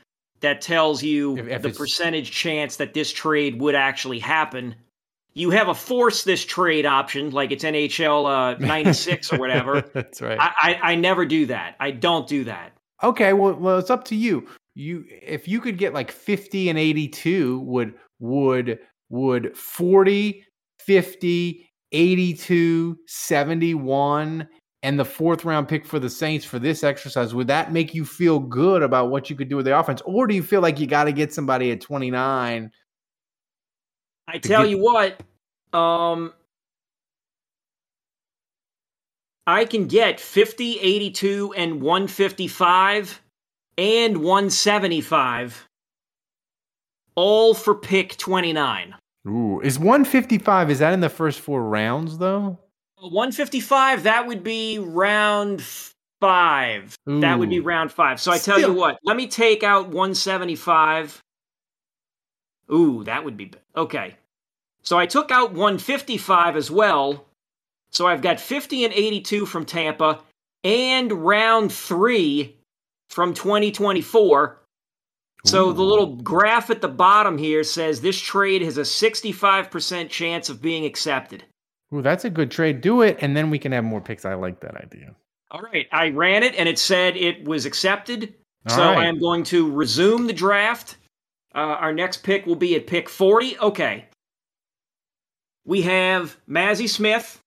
that 0.42 0.62
tells 0.62 1.04
you 1.04 1.38
If- 1.38 1.48
if 1.48 1.62
the 1.62 1.70
percentage 1.72 2.32
chance 2.32 2.78
that 2.78 2.94
this 2.94 3.12
trade 3.12 3.60
would 3.62 3.76
actually 3.76 4.20
happen. 4.20 4.76
You 5.34 5.52
have 5.52 5.68
a 5.70 5.76
force 5.76 6.24
this 6.24 6.44
trade 6.44 6.86
option, 6.86 7.30
like 7.32 7.52
it's 7.52 7.64
NHL 7.64 8.26
uh, 8.26 8.58
96 8.66 9.32
or 9.34 9.38
whatever. 9.40 9.82
That's 9.94 10.22
right. 10.22 10.38
I, 10.40 10.52
I, 10.82 10.92
I 10.92 10.96
never 10.96 11.26
do 11.26 11.46
that. 11.46 11.76
I 11.80 11.92
don't 11.92 12.28
do 12.28 12.44
that. 12.46 12.72
Okay, 13.04 13.32
well, 13.34 13.54
well, 13.54 13.78
it's 13.78 13.90
up 13.90 14.04
to 14.06 14.16
you. 14.16 14.48
You, 14.76 15.06
if 15.08 15.48
you 15.48 15.62
could 15.62 15.78
get 15.78 15.94
like 15.94 16.12
fifty 16.12 16.70
and 16.70 16.78
eighty-two, 16.80 17.60
would 17.62 17.94
would 18.20 18.80
would 19.10 19.58
40, 19.58 20.44
50, 20.80 21.70
82, 21.92 22.98
71, 23.08 24.48
and 24.84 25.00
the 25.00 25.06
fourth 25.06 25.44
round 25.46 25.68
pick 25.68 25.86
for 25.86 26.00
the 26.00 26.10
Saints 26.10 26.46
for 26.46 26.60
this 26.60 26.84
exercise, 26.84 27.36
would 27.36 27.48
that 27.48 27.74
make 27.74 27.94
you 27.94 28.06
feel 28.06 28.40
good 28.40 28.82
about 28.82 29.10
what 29.10 29.30
you 29.30 29.36
could 29.36 29.50
do 29.50 29.58
with 29.58 29.66
the 29.66 29.78
offense? 29.78 30.02
Or 30.06 30.28
do 30.28 30.36
you 30.36 30.44
feel 30.44 30.62
like 30.62 30.80
you 30.80 30.88
got 30.88 31.06
to 31.06 31.12
get 31.12 31.34
somebody 31.34 31.72
at 31.72 31.82
29? 31.82 32.72
I 34.28 34.38
tell 34.38 34.64
get- 34.64 34.70
you 34.70 34.78
what, 34.80 35.22
um, 35.78 36.34
I 39.48 39.66
can 39.66 39.88
get 39.88 40.20
50, 40.20 40.80
82, 40.80 41.54
and 41.58 41.82
155 41.82 43.22
and 43.78 44.18
175 44.18 45.68
all 47.16 47.54
for 47.54 47.76
pick 47.76 48.16
29. 48.18 48.96
Ooh, 49.28 49.60
is 49.62 49.78
155 49.78 50.70
is 50.72 50.80
that 50.80 50.94
in 50.94 51.02
the 51.02 51.10
first 51.10 51.40
four 51.40 51.64
rounds 51.64 52.18
though? 52.18 52.60
155, 53.02 54.04
that 54.04 54.28
would 54.28 54.44
be 54.44 54.80
round 54.80 55.62
five. 56.22 56.96
That 57.06 57.40
would 57.40 57.50
be 57.50 57.60
round 57.60 57.92
five. 57.92 58.20
So 58.20 58.32
I 58.32 58.38
tell 58.38 58.58
Still- 58.58 58.74
you 58.74 58.80
what, 58.80 59.00
let 59.04 59.16
me 59.16 59.28
take 59.28 59.64
out 59.64 59.88
175. 59.88 61.22
Ooh, 62.72 63.04
that 63.06 63.24
would 63.24 63.38
be 63.38 63.52
okay. 63.76 64.16
So 64.84 64.98
I 64.98 65.06
took 65.06 65.32
out 65.32 65.52
155 65.52 66.56
as 66.56 66.70
well. 66.70 67.26
So 67.92 68.06
I've 68.06 68.22
got 68.22 68.40
50 68.40 68.86
and 68.86 68.94
82 68.94 69.46
from 69.46 69.66
Tampa 69.66 70.20
and 70.64 71.12
round 71.12 71.72
three 71.74 72.58
from 73.10 73.34
2024. 73.34 74.58
So 75.46 75.72
the 75.72 75.82
little 75.82 76.18
graph 76.18 76.70
at 76.70 76.82
the 76.82 76.90
bottom 76.90 77.38
here 77.38 77.64
says 77.64 78.02
this 78.02 78.20
trade 78.20 78.62
has 78.62 78.78
a 78.78 78.82
65% 78.82 80.10
chance 80.10 80.50
of 80.50 80.62
being 80.62 80.86
accepted. 80.86 81.46
Ooh, 81.94 82.02
that's 82.02 82.26
a 82.26 82.30
good 82.30 82.52
trade. 82.52 82.82
Do 82.82 83.02
it, 83.02 83.18
and 83.22 83.36
then 83.36 83.50
we 83.50 83.58
can 83.60 83.72
have 83.72 83.84
more 83.84 84.02
picks. 84.02 84.26
I 84.26 84.36
like 84.36 84.60
that 84.62 84.76
idea. 84.76 85.16
All 85.52 85.62
right, 85.62 85.88
I 85.92 86.10
ran 86.10 86.44
it 86.44 86.54
and 86.56 86.70
it 86.70 86.78
said 86.78 87.18
it 87.18 87.44
was 87.48 87.66
accepted. 87.66 88.36
All 88.70 88.76
so 88.76 88.84
right. 88.84 89.00
I 89.00 89.06
am 89.08 89.20
going 89.20 89.44
to 89.46 89.72
resume 89.72 90.28
the 90.28 90.34
draft. 90.34 90.98
Uh, 91.56 91.60
our 91.60 91.92
next 91.94 92.18
pick 92.18 92.46
will 92.46 92.56
be 92.56 92.76
at 92.76 92.86
pick 92.86 93.10
40. 93.10 93.58
Okay. 93.60 94.06
We 95.66 95.82
have 95.84 96.38
Mazi 96.48 96.88
Smith. 96.88 97.42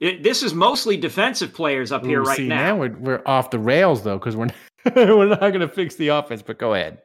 It- 0.00 0.22
this 0.22 0.42
is 0.42 0.52
mostly 0.52 0.96
defensive 0.98 1.54
players 1.54 1.90
up 1.92 2.04
here 2.04 2.20
Ooh, 2.20 2.26
right 2.26 2.36
see, 2.36 2.48
now. 2.48 2.76
we're, 2.76 2.96
we're 2.98 3.22
off 3.24 3.50
the 3.50 3.58
rails 3.58 4.02
though 4.02 4.18
because 4.18 4.36
we're 4.36 4.48
We're 4.94 5.26
not 5.28 5.40
going 5.40 5.60
to 5.60 5.68
fix 5.68 5.96
the 5.96 6.08
offense, 6.08 6.40
but 6.42 6.58
go 6.58 6.74
ahead. 6.74 6.98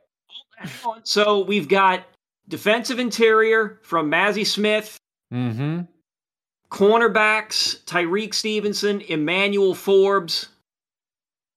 So 1.04 1.44
we've 1.44 1.68
got 1.68 2.04
defensive 2.48 3.00
interior 3.00 3.80
from 3.84 4.12
Mazi 4.12 4.46
Smith, 4.46 4.98
Mm-hmm. 5.34 5.82
Cornerbacks 6.74 7.84
Tyrique 7.86 8.34
Stevenson, 8.34 9.02
Emmanuel 9.02 9.76
Forbes. 9.76 10.48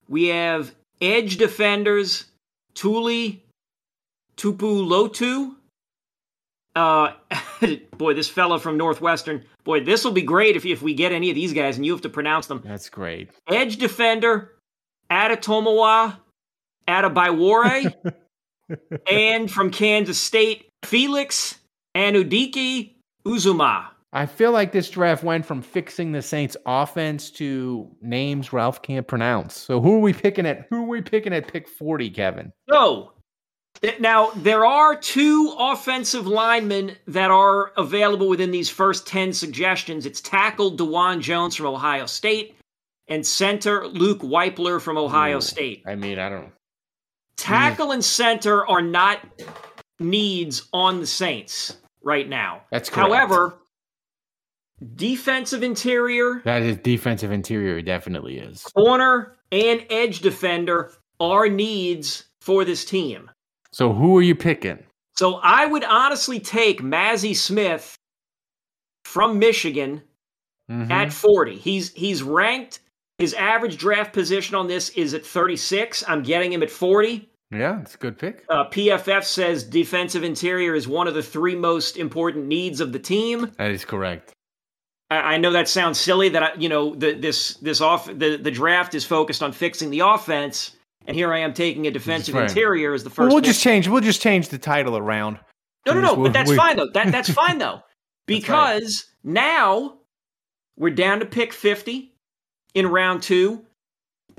We 0.07 0.27
have 0.27 0.75
edge 1.01 1.37
defenders 1.37 2.25
Tuli 2.75 3.43
Tuipulotu. 4.37 5.55
Uh, 6.75 7.13
boy, 7.97 8.13
this 8.13 8.29
fella 8.29 8.59
from 8.59 8.77
Northwestern. 8.77 9.43
Boy, 9.63 9.83
this 9.83 10.05
will 10.05 10.11
be 10.11 10.21
great 10.21 10.55
if, 10.55 10.67
if 10.67 10.83
we 10.83 10.93
get 10.93 11.11
any 11.11 11.31
of 11.31 11.35
these 11.35 11.51
guys 11.51 11.77
and 11.77 11.85
you 11.85 11.93
have 11.93 12.03
to 12.03 12.09
pronounce 12.09 12.45
them. 12.45 12.61
That's 12.63 12.89
great. 12.89 13.31
Edge 13.47 13.77
defender 13.77 14.53
Adetomiwa 15.09 16.15
Adebawore. 16.87 17.91
and 19.09 19.49
from 19.49 19.71
Kansas 19.71 20.21
State, 20.21 20.69
Felix 20.83 21.57
Anudiki 21.95 22.91
Uzuma. 23.25 23.87
I 24.17 24.25
feel 24.25 24.51
like 24.51 24.71
this 24.71 24.89
draft 24.89 25.23
went 25.23 25.45
from 25.45 25.61
fixing 25.61 26.11
the 26.11 26.23
Saints 26.23 26.57
offense 26.65 27.29
to 27.31 27.87
names 28.01 28.51
Ralph 28.51 28.81
can't 28.81 29.07
pronounce. 29.07 29.55
So 29.55 29.79
who 29.79 29.97
are 29.97 29.99
we 29.99 30.11
picking 30.11 30.47
at 30.47 30.65
who 30.71 30.77
are 30.77 30.87
we 30.87 31.03
picking 31.03 31.33
at 31.33 31.47
pick 31.47 31.67
40, 31.67 32.09
Kevin? 32.09 32.51
So 32.67 33.11
th- 33.79 33.99
now 33.99 34.31
there 34.37 34.65
are 34.65 34.95
two 34.95 35.53
offensive 35.59 36.25
linemen 36.25 36.95
that 37.05 37.29
are 37.29 37.73
available 37.77 38.27
within 38.27 38.49
these 38.49 38.71
first 38.71 39.05
10 39.05 39.33
suggestions. 39.33 40.07
It's 40.07 40.19
tackle 40.19 40.75
Dawand 40.75 41.21
Jones 41.21 41.55
from 41.55 41.67
Ohio 41.67 42.07
State 42.07 42.55
and 43.07 43.23
center 43.23 43.85
Luke 43.85 44.21
Wypler 44.21 44.81
from 44.81 44.97
Ohio 44.97 45.37
Ooh. 45.37 45.41
State. 45.41 45.83
I 45.85 45.93
mean, 45.93 46.17
I 46.17 46.29
don't 46.29 46.51
Tackle 47.35 47.91
and 47.91 48.03
center 48.03 48.67
are 48.67 48.81
not 48.81 49.19
needs 49.99 50.67
on 50.73 51.01
the 51.01 51.05
Saints 51.05 51.77
right 52.01 52.27
now. 52.27 52.63
That's 52.71 52.89
correct. 52.89 53.09
However, 53.09 53.59
defensive 54.95 55.63
interior, 55.63 56.41
that 56.45 56.61
is 56.61 56.77
defensive 56.77 57.31
interior, 57.31 57.81
definitely 57.81 58.37
is. 58.37 58.61
corner, 58.75 59.35
and 59.51 59.85
edge 59.89 60.19
defender 60.19 60.91
are 61.19 61.47
needs 61.49 62.25
for 62.41 62.63
this 62.65 62.85
team. 62.85 63.29
So 63.71 63.91
who 63.93 64.17
are 64.17 64.21
you 64.21 64.35
picking? 64.35 64.83
So 65.15 65.35
I 65.43 65.65
would 65.65 65.83
honestly 65.83 66.39
take 66.39 66.81
Mazi 66.81 67.35
Smith 67.35 67.95
from 69.05 69.39
Michigan 69.39 70.03
Mhm. 70.69 70.91
at 70.91 71.11
40. 71.13 71.55
He's 71.57 71.93
he's 71.93 72.21
ranked 72.21 72.79
his 73.17 73.33
average 73.33 73.77
draft 73.77 74.13
position 74.13 74.55
on 74.55 74.67
this 74.67 74.89
is 74.89 75.13
at 75.15 75.25
36. 75.25 76.03
I'm 76.07 76.21
getting 76.21 76.53
him 76.53 76.61
at 76.61 76.69
40. 76.69 77.27
yeah, 77.49 77.79
it's 77.81 77.95
a 77.95 77.97
good 77.97 78.17
pick. 78.19 78.43
Uh, 78.49 78.65
PFF 78.65 79.23
says 79.23 79.63
defensive 79.63 80.23
interior 80.23 80.75
is 80.75 80.87
one 80.87 81.07
of 81.07 81.13
the 81.15 81.23
three 81.23 81.55
most 81.55 81.95
important 81.97 82.45
needs 82.45 82.79
of 82.81 82.91
the 82.91 82.99
team. 82.99 83.51
That 83.57 83.71
is 83.71 83.85
correct. 83.85 84.33
I, 85.09 85.15
I 85.17 85.37
know 85.37 85.51
that 85.51 85.67
sounds 85.67 85.99
silly 85.99 86.29
that 86.29 86.43
I, 86.43 86.53
you 86.55 86.69
know 86.69 86.95
the, 86.95 87.13
this 87.13 87.55
this 87.55 87.81
off 87.81 88.05
the, 88.05 88.37
the 88.37 88.51
draft 88.51 88.95
is 88.95 89.05
focused 89.05 89.41
on 89.43 89.51
fixing 89.51 89.89
the 89.89 89.99
offense, 89.99 90.75
and 91.05 91.15
here 91.15 91.33
I 91.33 91.39
am 91.39 91.53
taking 91.53 91.87
a 91.87 91.91
defensive 91.91 92.35
right. 92.35 92.49
interior 92.49 92.93
as 92.93 93.03
the 93.03 93.09
1st 93.09 93.17
Well, 93.17 93.27
we'll 93.29 93.41
just 93.41 93.61
change 93.61 93.87
we'll 93.87 94.01
just 94.01 94.21
change 94.21 94.49
the 94.49 94.57
title 94.57 94.97
around. 94.97 95.39
No, 95.85 95.93
no, 95.93 96.01
no. 96.01 96.13
We- 96.15 96.23
But 96.23 96.33
that's 96.33 96.49
we- 96.49 96.57
fine 96.57 96.77
though. 96.77 96.89
That 96.93 97.11
that's 97.11 97.29
fine 97.43 97.57
though, 97.57 97.81
because 98.25 99.05
now 99.23 99.97
we're 100.77 100.93
down 100.93 101.19
to 101.19 101.25
pick 101.25 101.53
fifty 101.53 102.13
in 102.73 102.87
round 102.87 103.23
two. 103.23 103.63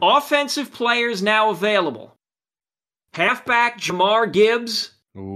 Offensive 0.00 0.72
players 0.72 1.22
now 1.22 1.50
available. 1.50 2.14
Halfback 3.14 3.80
Jahmyr 3.80 4.32
Gibbs 4.32 4.92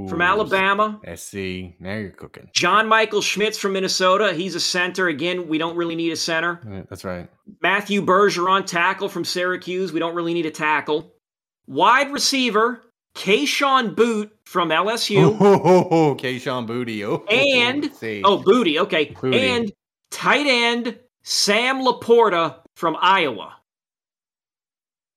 from 0.09 0.21
Ooh, 0.21 0.25
Alabama. 0.25 1.01
SC. 1.15 1.35
Now 1.81 1.97
you're 1.97 2.11
cooking. 2.11 2.49
John 2.53 2.87
Michael 2.87 3.21
Schmitz 3.21 3.59
from 3.59 3.73
Minnesota. 3.73 4.33
He's 4.33 4.55
a 4.55 4.61
center. 4.61 5.09
Again, 5.09 5.49
we 5.49 5.59
don't 5.59 5.77
really 5.77 5.97
need 5.97 6.13
a 6.13 6.17
center. 6.17 6.61
Yeah, 6.69 6.83
That's 6.89 7.05
right. 7.05 7.29
Matthew 7.61 8.05
Bergeron, 8.05 8.65
tackle 8.65 9.09
from 9.09 9.25
Syracuse. 9.25 9.93
We 9.93 9.99
don't 10.01 10.15
really 10.15 10.35
need 10.35 10.47
a 10.47 10.51
tackle. 10.51 11.13
Wide 11.67 12.13
receiver, 12.13 12.83
Kayshon 13.17 13.95
Boutte 13.95 14.31
from 14.45 14.69
LSU. 14.71 15.37
Oh, 15.41 16.17
Kayshon 16.19 16.67
Booty. 16.67 17.05
Oh, 17.05 17.25
And-. 17.29 17.91
Oh, 18.25 18.39
Booty. 18.39 18.79
Okay. 18.79 19.17
Booty. 19.21 19.39
And 19.39 19.73
tight 20.11 20.47
end 20.47 20.99
Sam 21.23 21.83
Laporta 21.83 22.57
from 22.77 22.97
Iowa. 23.01 23.57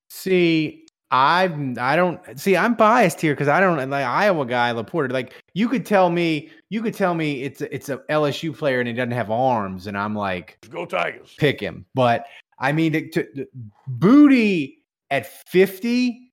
See, 0.08 0.85
I've 1.10 1.78
I 1.78 1.94
don't 1.94 2.20
see. 2.38 2.56
I'm 2.56 2.74
biased 2.74 3.20
here 3.20 3.32
because 3.32 3.46
I 3.46 3.60
don't 3.60 3.76
like 3.76 4.04
Iowa 4.04 4.44
guy 4.44 4.72
Laporta. 4.72 5.12
Like 5.12 5.34
you 5.54 5.68
could 5.68 5.86
tell 5.86 6.10
me, 6.10 6.50
you 6.68 6.82
could 6.82 6.94
tell 6.94 7.14
me 7.14 7.42
it's 7.42 7.60
a, 7.60 7.72
it's 7.72 7.88
a 7.88 7.98
LSU 8.10 8.56
player 8.56 8.80
and 8.80 8.88
he 8.88 8.94
doesn't 8.94 9.12
have 9.12 9.30
arms, 9.30 9.86
and 9.86 9.96
I'm 9.96 10.16
like, 10.16 10.58
Go 10.68 10.84
Tigers. 10.84 11.34
pick 11.38 11.60
him. 11.60 11.86
But 11.94 12.26
I 12.58 12.72
mean, 12.72 12.92
to, 12.92 13.10
to, 13.10 13.46
Booty 13.86 14.82
at 15.10 15.26
50, 15.48 16.32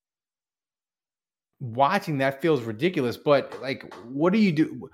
watching 1.59 2.17
that 2.17 2.41
feels 2.41 2.63
ridiculous. 2.63 3.15
But 3.15 3.55
like, 3.61 3.93
what 4.05 4.33
do 4.33 4.39
you 4.39 4.51
do? 4.51 4.89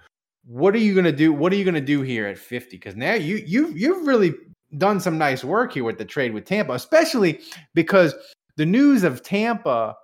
What 0.45 0.75
are 0.75 0.79
you 0.79 0.93
gonna 0.93 1.13
do? 1.13 1.31
What 1.31 1.53
are 1.53 1.55
you 1.55 1.63
gonna 1.63 1.79
do 1.79 2.01
here 2.01 2.27
at 2.27 2.37
50? 2.37 2.75
Because 2.75 2.97
now 2.97 3.13
you 3.13 3.37
you 3.37 3.69
you've 3.69 4.05
really 4.05 4.33
done 4.77 4.99
some 4.99 5.17
nice 5.17 5.43
work 5.43 5.73
here 5.73 5.85
with 5.85 5.97
the 5.97 6.05
trade 6.05 6.33
with 6.33 6.43
Tampa, 6.43 6.73
especially 6.73 7.39
because 7.73 8.13
the 8.59 8.65
news 8.65 9.03
of 9.03 9.23
Tampa. 9.23 9.95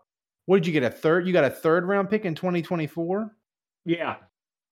What 0.46 0.56
did 0.56 0.66
you 0.66 0.72
get? 0.72 0.84
A 0.84 0.90
third? 0.90 1.28
You 1.28 1.34
got 1.34 1.44
a 1.44 1.50
third 1.50 1.84
round 1.84 2.10
pick 2.10 2.24
in 2.24 2.34
2024. 2.34 3.36
Yeah. 3.84 4.16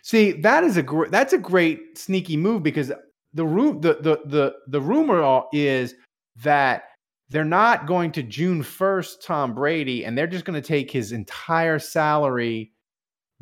See, 0.01 0.31
that 0.31 0.63
is 0.63 0.77
a 0.77 0.83
gr- 0.83 1.09
that's 1.09 1.33
a 1.33 1.37
great 1.37 1.97
sneaky 1.97 2.37
move 2.37 2.63
because 2.63 2.93
the 3.33 3.45
room 3.45 3.81
the 3.81 3.95
the 3.95 4.21
the 4.25 4.55
the 4.67 4.79
rumor 4.79 5.21
all- 5.21 5.49
is 5.51 5.95
that 6.37 6.83
they're 7.27 7.43
not 7.43 7.85
going 7.85 8.13
to 8.13 8.23
June 8.23 8.63
1st 8.63 9.21
Tom 9.21 9.53
Brady 9.53 10.05
and 10.05 10.17
they're 10.17 10.27
just 10.27 10.45
going 10.45 10.59
to 10.59 10.65
take 10.65 10.89
his 10.89 11.11
entire 11.11 11.77
salary 11.77 12.71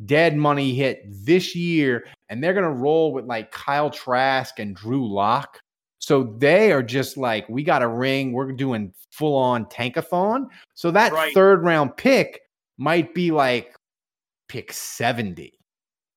dead 0.06 0.36
money 0.36 0.74
hit 0.74 1.04
this 1.24 1.54
year 1.54 2.04
and 2.30 2.42
they're 2.42 2.54
going 2.54 2.64
to 2.64 2.70
roll 2.70 3.12
with 3.12 3.26
like 3.26 3.52
Kyle 3.52 3.90
Trask 3.90 4.58
and 4.58 4.74
Drew 4.74 5.06
Lock. 5.08 5.60
So 6.02 6.34
they 6.38 6.72
are 6.72 6.82
just 6.82 7.16
like 7.16 7.48
we 7.48 7.62
got 7.62 7.80
a 7.82 7.88
ring, 7.88 8.32
we're 8.32 8.50
doing 8.52 8.92
full 9.12 9.36
on 9.36 9.66
tankathon. 9.66 10.46
So 10.74 10.90
that 10.90 11.12
Right. 11.12 11.32
third 11.32 11.62
round 11.62 11.96
pick 11.96 12.40
might 12.76 13.14
be 13.14 13.30
like 13.30 13.74
pick 14.48 14.72
70 14.72 15.52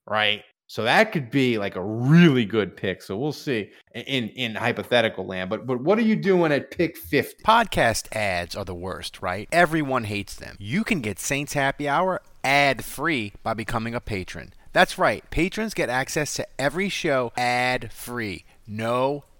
right? 0.07 0.41
So 0.67 0.83
that 0.83 1.11
could 1.11 1.29
be 1.29 1.57
like 1.59 1.75
a 1.75 1.83
really 1.83 2.43
good 2.45 2.75
pick. 2.75 3.03
So 3.03 3.15
we'll 3.17 3.31
see 3.31 3.69
in 3.93 4.29
in 4.29 4.55
hypothetical 4.55 5.25
land. 5.25 5.49
But 5.49 5.67
but 5.67 5.81
what 5.81 5.99
are 5.99 6.03
you 6.03 6.15
doing 6.15 6.51
at 6.51 6.71
pick 6.71 6.97
50? 6.97 7.43
Podcast 7.43 8.15
ads 8.15 8.55
are 8.55 8.65
the 8.65 8.73
worst, 8.75 9.21
right? 9.21 9.47
Everyone 9.51 10.05
hates 10.05 10.33
them. 10.35 10.57
You 10.59 10.83
can 10.83 11.01
get 11.01 11.19
Saints 11.19 11.53
Happy 11.53 11.87
Hour 11.87 12.21
ad 12.43 12.83
free 12.83 13.33
by 13.43 13.53
becoming 13.53 13.93
a 13.93 14.01
patron. 14.01 14.53
That's 14.73 14.97
right. 14.97 15.23
Patrons 15.29 15.73
get 15.75 15.89
access 15.89 16.33
to 16.33 16.47
every 16.59 16.89
show 16.89 17.31
ad 17.37 17.93
free. 17.93 18.45
No 18.67 19.23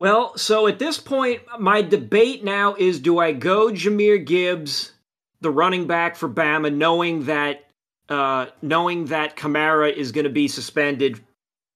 Well, 0.00 0.36
so 0.36 0.66
at 0.66 0.78
this 0.78 0.98
point, 0.98 1.42
my 1.58 1.82
debate 1.82 2.44
now 2.44 2.74
is 2.74 3.00
do 3.00 3.18
I 3.18 3.32
go 3.32 3.68
Jahmyr 3.70 4.24
Gibbs, 4.24 4.92
the 5.40 5.50
running 5.50 5.86
back 5.86 6.16
for 6.16 6.28
Bama, 6.28 6.72
knowing 6.72 7.24
that 7.24 7.64
uh, 8.08 8.46
knowing 8.62 9.06
that 9.06 9.36
Kamara 9.36 9.92
is 9.92 10.12
going 10.12 10.24
to 10.24 10.30
be 10.30 10.48
suspended 10.48 11.20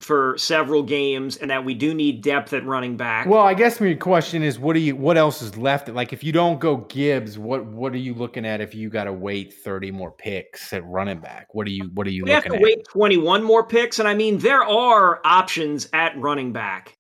for 0.01 0.37
several 0.37 0.83
games 0.83 1.37
and 1.37 1.51
that 1.51 1.65
we 1.65 1.75
do 1.75 1.95
need 1.95 2.23
depth 2.23 2.53
at 2.53 2.67
running 2.67 2.97
back. 2.97 3.27
Well, 3.27 3.43
I 3.43 3.55
guess 3.55 3.81
my 3.81 3.95
question 3.95 4.43
is 4.43 4.59
what 4.59 4.75
do 4.75 4.81
you 4.81 4.97
what 4.97 5.17
else 5.17 5.43
is 5.43 5.57
left? 5.57 5.89
Like 5.89 6.13
if 6.13 6.25
you 6.25 6.33
don't 6.33 6.61
go 6.61 6.77
Gibbs, 6.77 7.39
what 7.39 7.65
what 7.67 7.93
are 7.93 7.99
you 7.99 8.15
looking 8.15 8.45
at 8.45 8.61
if 8.61 8.75
you 8.75 8.91
got 8.91 9.05
to 9.05 9.13
wait 9.13 9.55
30 9.55 9.91
more 9.93 10.11
picks 10.11 10.73
at 10.73 10.85
running 10.87 11.21
back? 11.21 11.55
What 11.55 11.67
are 11.67 11.71
you 11.71 11.91
what 11.95 12.07
are 12.07 12.11
you 12.11 12.25
we 12.25 12.31
have 12.31 12.45
to 12.45 12.55
at? 12.55 12.61
wait 12.61 12.85
21 12.89 13.43
more 13.43 13.65
picks, 13.65 13.99
and 13.99 14.09
I 14.09 14.15
mean 14.15 14.39
there 14.39 14.65
are 14.65 15.21
options 15.25 15.89
at 15.93 16.19
running 16.19 16.53
back. 16.53 16.99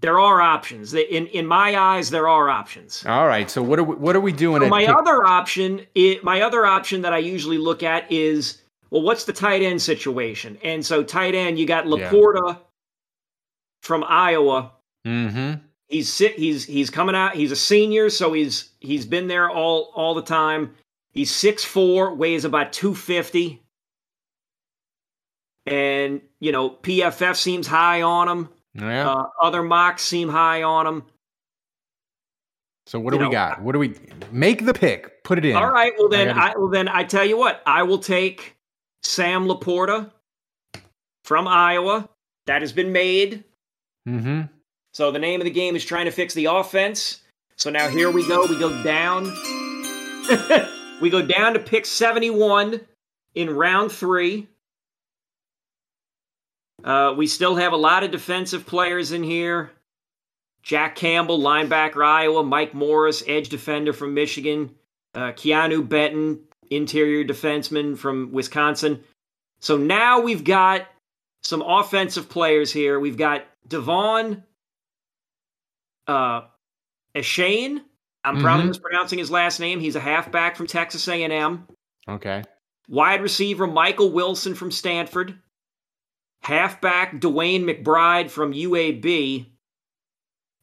There 0.00 0.18
are 0.20 0.40
options. 0.40 0.94
In 0.94 1.26
in 1.28 1.46
my 1.46 1.76
eyes, 1.76 2.10
there 2.10 2.28
are 2.28 2.48
options. 2.48 3.04
All 3.06 3.26
right. 3.26 3.50
So 3.50 3.62
what 3.62 3.78
are 3.78 3.84
we, 3.84 3.94
what 3.96 4.14
are 4.16 4.20
we 4.20 4.32
doing? 4.32 4.62
So 4.62 4.68
my 4.68 4.86
pick- 4.86 4.96
other 4.96 5.24
option, 5.26 5.86
i 5.96 6.18
my 6.22 6.42
other 6.42 6.64
option 6.66 7.02
that 7.02 7.12
I 7.12 7.18
usually 7.18 7.58
look 7.58 7.82
at 7.82 8.10
is, 8.10 8.62
well, 8.90 9.02
what's 9.02 9.24
the 9.24 9.32
tight 9.32 9.62
end 9.62 9.82
situation? 9.82 10.58
And 10.62 10.84
so 10.84 11.02
tight 11.02 11.34
end, 11.34 11.58
you 11.58 11.66
got 11.66 11.86
Yeah. 11.86 12.10
Laporta 12.10 12.58
from 13.82 14.04
Iowa. 14.04 14.72
Mhm. 15.06 15.60
He's 15.88 16.12
sit. 16.12 16.34
He's 16.38 16.64
he's 16.64 16.90
coming 16.90 17.14
out. 17.14 17.34
He's 17.34 17.50
a 17.50 17.56
senior, 17.56 18.10
so 18.10 18.32
he's 18.34 18.70
he's 18.80 19.06
been 19.06 19.26
there 19.26 19.48
all 19.50 19.90
all 19.94 20.14
the 20.14 20.22
time. 20.22 20.74
He's 21.12 21.30
six 21.34 21.64
four, 21.64 22.14
weighs 22.14 22.44
about 22.44 22.72
two 22.74 22.94
fifty, 22.94 23.62
and 25.66 26.20
you 26.40 26.52
know 26.52 26.70
PFF 26.70 27.36
seems 27.36 27.66
high 27.66 28.02
on 28.02 28.28
him. 28.28 28.48
Yeah. 28.78 29.10
Uh, 29.10 29.24
other 29.40 29.62
mocks 29.62 30.02
seem 30.02 30.28
high 30.28 30.62
on 30.62 30.86
him. 30.86 31.02
so 32.86 32.98
what 33.00 33.10
do 33.10 33.16
you 33.16 33.20
we 33.20 33.26
know, 33.26 33.32
got? 33.32 33.62
What 33.62 33.72
do 33.72 33.78
we 33.78 33.94
make 34.30 34.64
the 34.64 34.74
pick? 34.74 35.22
Put 35.24 35.38
it 35.38 35.44
in. 35.44 35.56
All 35.56 35.70
right. 35.70 35.92
Well 35.98 36.08
then, 36.08 36.28
gotta- 36.28 36.40
I, 36.40 36.58
well 36.58 36.68
then 36.68 36.88
I 36.88 37.04
tell 37.04 37.24
you 37.24 37.36
what. 37.36 37.62
I 37.66 37.82
will 37.82 37.98
take 37.98 38.56
Sam 39.02 39.46
Laporta 39.46 40.10
from 41.24 41.48
Iowa. 41.48 42.08
That 42.46 42.62
has 42.62 42.72
been 42.72 42.92
made. 42.92 43.44
Mm-hmm. 44.08 44.42
So 44.94 45.10
the 45.10 45.18
name 45.18 45.40
of 45.40 45.44
the 45.44 45.50
game 45.50 45.76
is 45.76 45.84
trying 45.84 46.06
to 46.06 46.10
fix 46.10 46.32
the 46.34 46.46
offense. 46.46 47.20
So 47.56 47.70
now 47.70 47.88
here 47.88 48.10
we 48.10 48.26
go. 48.26 48.46
We 48.46 48.58
go 48.58 48.82
down. 48.82 49.24
we 51.00 51.10
go 51.10 51.20
down 51.22 51.52
to 51.54 51.58
pick 51.58 51.84
71 51.84 52.80
in 53.34 53.50
round 53.50 53.92
three. 53.92 54.46
Uh, 56.84 57.14
we 57.16 57.26
still 57.26 57.56
have 57.56 57.72
a 57.72 57.76
lot 57.76 58.04
of 58.04 58.10
defensive 58.10 58.66
players 58.66 59.12
in 59.12 59.22
here. 59.22 59.70
Jack 60.62 60.96
Campbell, 60.96 61.38
linebacker, 61.40 62.04
Iowa. 62.04 62.42
Mike 62.44 62.74
Morris, 62.74 63.22
edge 63.26 63.48
defender 63.48 63.92
from 63.92 64.14
Michigan. 64.14 64.74
Uh, 65.14 65.32
Keanu 65.32 65.88
Benton, 65.88 66.40
interior 66.70 67.24
defenseman 67.24 67.96
from 67.96 68.30
Wisconsin. 68.32 69.02
So 69.60 69.76
now 69.76 70.20
we've 70.20 70.44
got 70.44 70.86
some 71.42 71.62
offensive 71.62 72.28
players 72.28 72.72
here. 72.72 73.00
We've 73.00 73.16
got 73.16 73.44
Devon 73.66 74.44
uh, 76.06 76.42
Achane. 77.14 77.80
I'm 78.24 78.40
probably 78.40 78.64
Mhm. 78.64 78.68
mispronouncing 78.68 79.18
his 79.18 79.30
last 79.30 79.60
name. 79.60 79.80
He's 79.80 79.96
a 79.96 80.00
halfback 80.00 80.56
from 80.56 80.66
Texas 80.66 81.06
A&M. 81.08 81.66
Okay. 82.08 82.42
Wide 82.88 83.22
receiver 83.22 83.66
Michael 83.66 84.10
Wilson 84.10 84.54
from 84.54 84.70
Stanford. 84.70 85.38
Halfback 86.42 87.20
DeWayne 87.20 87.64
McBride 87.64 88.30
from 88.30 88.52
UAB. 88.52 89.46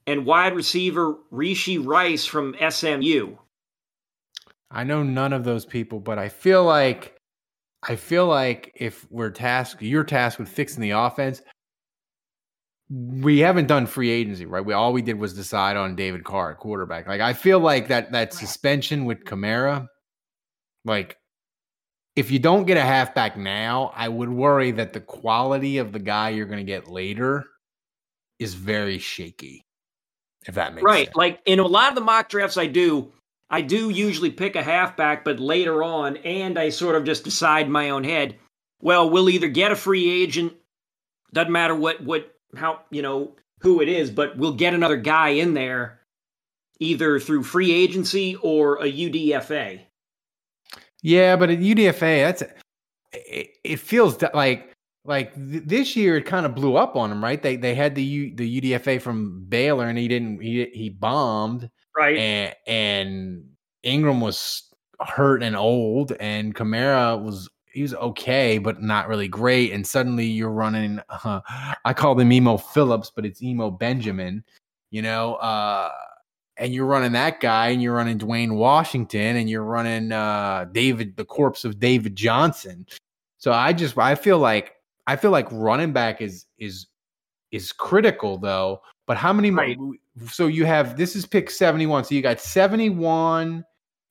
And 0.07 0.25
wide 0.25 0.55
receiver 0.55 1.15
Rashee 1.31 1.83
Rice 1.83 2.25
from 2.25 2.55
SMU. 2.69 3.37
I 4.69 4.83
know 4.83 5.03
none 5.03 5.33
of 5.33 5.43
those 5.43 5.65
people, 5.65 5.99
but 5.99 6.19
I 6.19 6.29
feel 6.29 6.63
like 6.63 7.15
I 7.87 7.95
feel 7.95 8.27
like 8.27 8.71
if 8.75 9.09
we're 9.11 9.29
tasked, 9.29 9.81
you're 9.81 10.03
tasked 10.03 10.39
with 10.39 10.49
fixing 10.49 10.81
the 10.81 10.91
offense. 10.91 11.41
We 12.89 13.39
haven't 13.39 13.67
done 13.67 13.85
free 13.85 14.09
agency, 14.11 14.45
right? 14.45 14.63
We 14.65 14.73
all 14.73 14.93
we 14.93 15.01
did 15.01 15.19
was 15.19 15.33
decide 15.33 15.77
on 15.77 15.95
David 15.95 16.23
Carr 16.23 16.55
quarterback. 16.55 17.07
Like 17.07 17.21
I 17.21 17.33
feel 17.33 17.59
like 17.59 17.87
that 17.87 18.11
that 18.11 18.33
suspension 18.33 19.05
with 19.05 19.23
Kamara, 19.23 19.87
like 20.83 21.17
if 22.15 22.31
you 22.31 22.39
don't 22.39 22.65
get 22.65 22.77
a 22.77 22.81
halfback 22.81 23.37
now, 23.37 23.91
I 23.95 24.07
would 24.07 24.29
worry 24.29 24.71
that 24.71 24.93
the 24.93 25.01
quality 25.01 25.77
of 25.77 25.91
the 25.91 25.99
guy 25.99 26.29
you're 26.29 26.45
going 26.45 26.65
to 26.65 26.71
get 26.71 26.87
later 26.87 27.45
is 28.39 28.53
very 28.53 28.99
shaky. 28.99 29.65
If 30.47 30.55
that 30.55 30.73
makes 30.73 30.81
sense. 30.81 30.85
Right. 30.85 31.07
sense. 31.07 31.15
Like 31.15 31.41
in 31.45 31.59
a 31.59 31.67
lot 31.67 31.89
of 31.89 31.95
the 31.95 32.01
mock 32.01 32.29
drafts 32.29 32.57
I 32.57 32.67
do, 32.67 33.11
I 33.49 33.61
do 33.61 33.89
usually 33.89 34.31
pick 34.31 34.55
a 34.55 34.63
halfback, 34.63 35.23
but 35.23 35.39
later 35.39 35.83
on, 35.83 36.17
and 36.17 36.57
I 36.57 36.69
sort 36.69 36.95
of 36.95 37.03
just 37.03 37.23
decide 37.23 37.65
in 37.65 37.71
my 37.71 37.89
own 37.89 38.03
head, 38.03 38.37
well, 38.81 39.09
we'll 39.09 39.29
either 39.29 39.47
get 39.47 39.71
a 39.71 39.75
free 39.75 40.09
agent, 40.09 40.53
doesn't 41.33 41.51
matter 41.51 41.75
what 41.75 42.01
what 42.01 42.33
how 42.55 42.81
you 42.91 43.01
know 43.01 43.33
who 43.61 43.81
it 43.81 43.89
is, 43.89 44.09
but 44.09 44.37
we'll 44.37 44.53
get 44.53 44.73
another 44.73 44.97
guy 44.97 45.29
in 45.29 45.53
there 45.53 45.99
either 46.79 47.19
through 47.19 47.43
free 47.43 47.71
agency 47.71 48.35
or 48.41 48.77
a 48.77 48.91
UDFA. 48.91 49.81
Yeah, 51.05 51.35
but 51.35 51.51
at 51.51 51.59
UDFA, 51.59 52.25
that's 52.25 52.41
it, 53.13 53.49
it 53.63 53.79
feels 53.79 54.19
like 54.33 54.73
like 55.03 55.35
th- 55.35 55.61
this 55.63 55.95
year 55.95 56.17
it 56.17 56.25
kind 56.25 56.47
of 56.47 56.55
blew 56.55 56.77
up 56.77 56.95
on 56.95 57.11
him, 57.11 57.23
right? 57.23 57.39
They 57.39 57.57
they 57.57 57.75
had 57.75 57.93
the 57.93 58.03
U, 58.03 58.35
the 58.35 58.59
UDFA 58.61 58.99
from 58.99 59.45
Baylor 59.47 59.87
and 59.87 59.99
he 59.99 60.07
didn't 60.07 60.41
he 60.41 60.65
he 60.73 60.89
bombed 60.89 61.69
Right. 61.95 62.17
and 62.17 62.55
and 62.65 63.45
Ingram 63.83 64.19
was 64.19 64.63
hurt 64.99 65.43
and 65.43 65.55
old 65.55 66.13
and 66.19 66.55
Kamara 66.55 67.21
was 67.21 67.49
he 67.71 67.83
was 67.83 67.93
okay 67.93 68.57
but 68.57 68.81
not 68.81 69.07
really 69.07 69.27
great 69.27 69.73
and 69.73 69.85
suddenly 69.85 70.25
you're 70.25 70.49
running 70.49 70.99
uh, 71.09 71.41
I 71.85 71.93
call 71.93 72.15
them 72.15 72.31
Emo 72.31 72.57
Phillips 72.57 73.11
but 73.15 73.27
it's 73.27 73.43
Emo 73.43 73.69
Benjamin, 73.69 74.43
you 74.89 75.03
know, 75.03 75.35
uh 75.35 75.91
and 76.57 76.73
you're 76.73 76.85
running 76.85 77.11
that 77.13 77.39
guy 77.39 77.69
and 77.69 77.81
you're 77.81 77.95
running 77.95 78.17
Dwayne 78.17 78.55
Washington 78.55 79.35
and 79.35 79.49
you're 79.49 79.63
running 79.63 80.11
uh 80.11 80.65
David 80.71 81.15
the 81.17 81.25
corpse 81.25 81.65
of 81.65 81.79
David 81.79 82.15
Johnson. 82.15 82.85
So 83.37 83.51
I 83.51 83.73
just 83.73 83.97
I 83.97 84.15
feel 84.15 84.39
like 84.39 84.75
I 85.07 85.15
feel 85.15 85.31
like 85.31 85.47
running 85.51 85.93
back 85.93 86.21
is 86.21 86.45
is 86.57 86.87
is 87.51 87.71
critical 87.71 88.37
though. 88.37 88.81
But 89.07 89.17
how 89.17 89.33
many 89.33 89.51
Right. 89.51 89.77
more 89.77 89.93
so 90.27 90.47
you 90.47 90.65
have 90.65 90.97
this 90.97 91.15
is 91.15 91.25
pick 91.25 91.49
71. 91.49 92.05
So 92.05 92.15
you 92.15 92.21
got 92.21 92.39
71 92.39 93.63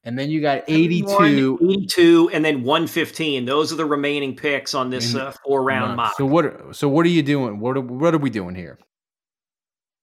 and 0.04 0.18
then 0.18 0.30
you 0.30 0.40
got 0.40 0.64
82 0.68 1.58
82, 1.62 2.30
and 2.32 2.44
then 2.44 2.62
115. 2.62 3.46
Those 3.46 3.72
are 3.72 3.76
the 3.76 3.86
remaining 3.86 4.36
picks 4.36 4.74
on 4.74 4.90
this 4.90 5.14
uh, 5.14 5.32
four 5.44 5.64
round 5.64 5.96
mock. 5.96 6.14
So 6.16 6.26
what 6.26 6.76
so 6.76 6.88
what 6.88 7.06
are 7.06 7.10
you 7.10 7.22
doing? 7.22 7.58
What 7.58 7.76
are, 7.76 7.80
what 7.80 8.14
are 8.14 8.18
we 8.18 8.30
doing 8.30 8.54
here? 8.54 8.78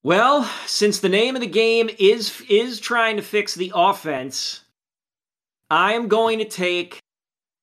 Well, 0.03 0.49
since 0.65 0.99
the 0.99 1.09
name 1.09 1.35
of 1.35 1.41
the 1.41 1.47
game 1.47 1.89
is 1.99 2.41
is 2.49 2.79
trying 2.79 3.17
to 3.17 3.21
fix 3.21 3.53
the 3.53 3.71
offense, 3.75 4.63
I 5.69 5.93
am 5.93 6.07
going 6.07 6.39
to 6.39 6.45
take 6.45 6.99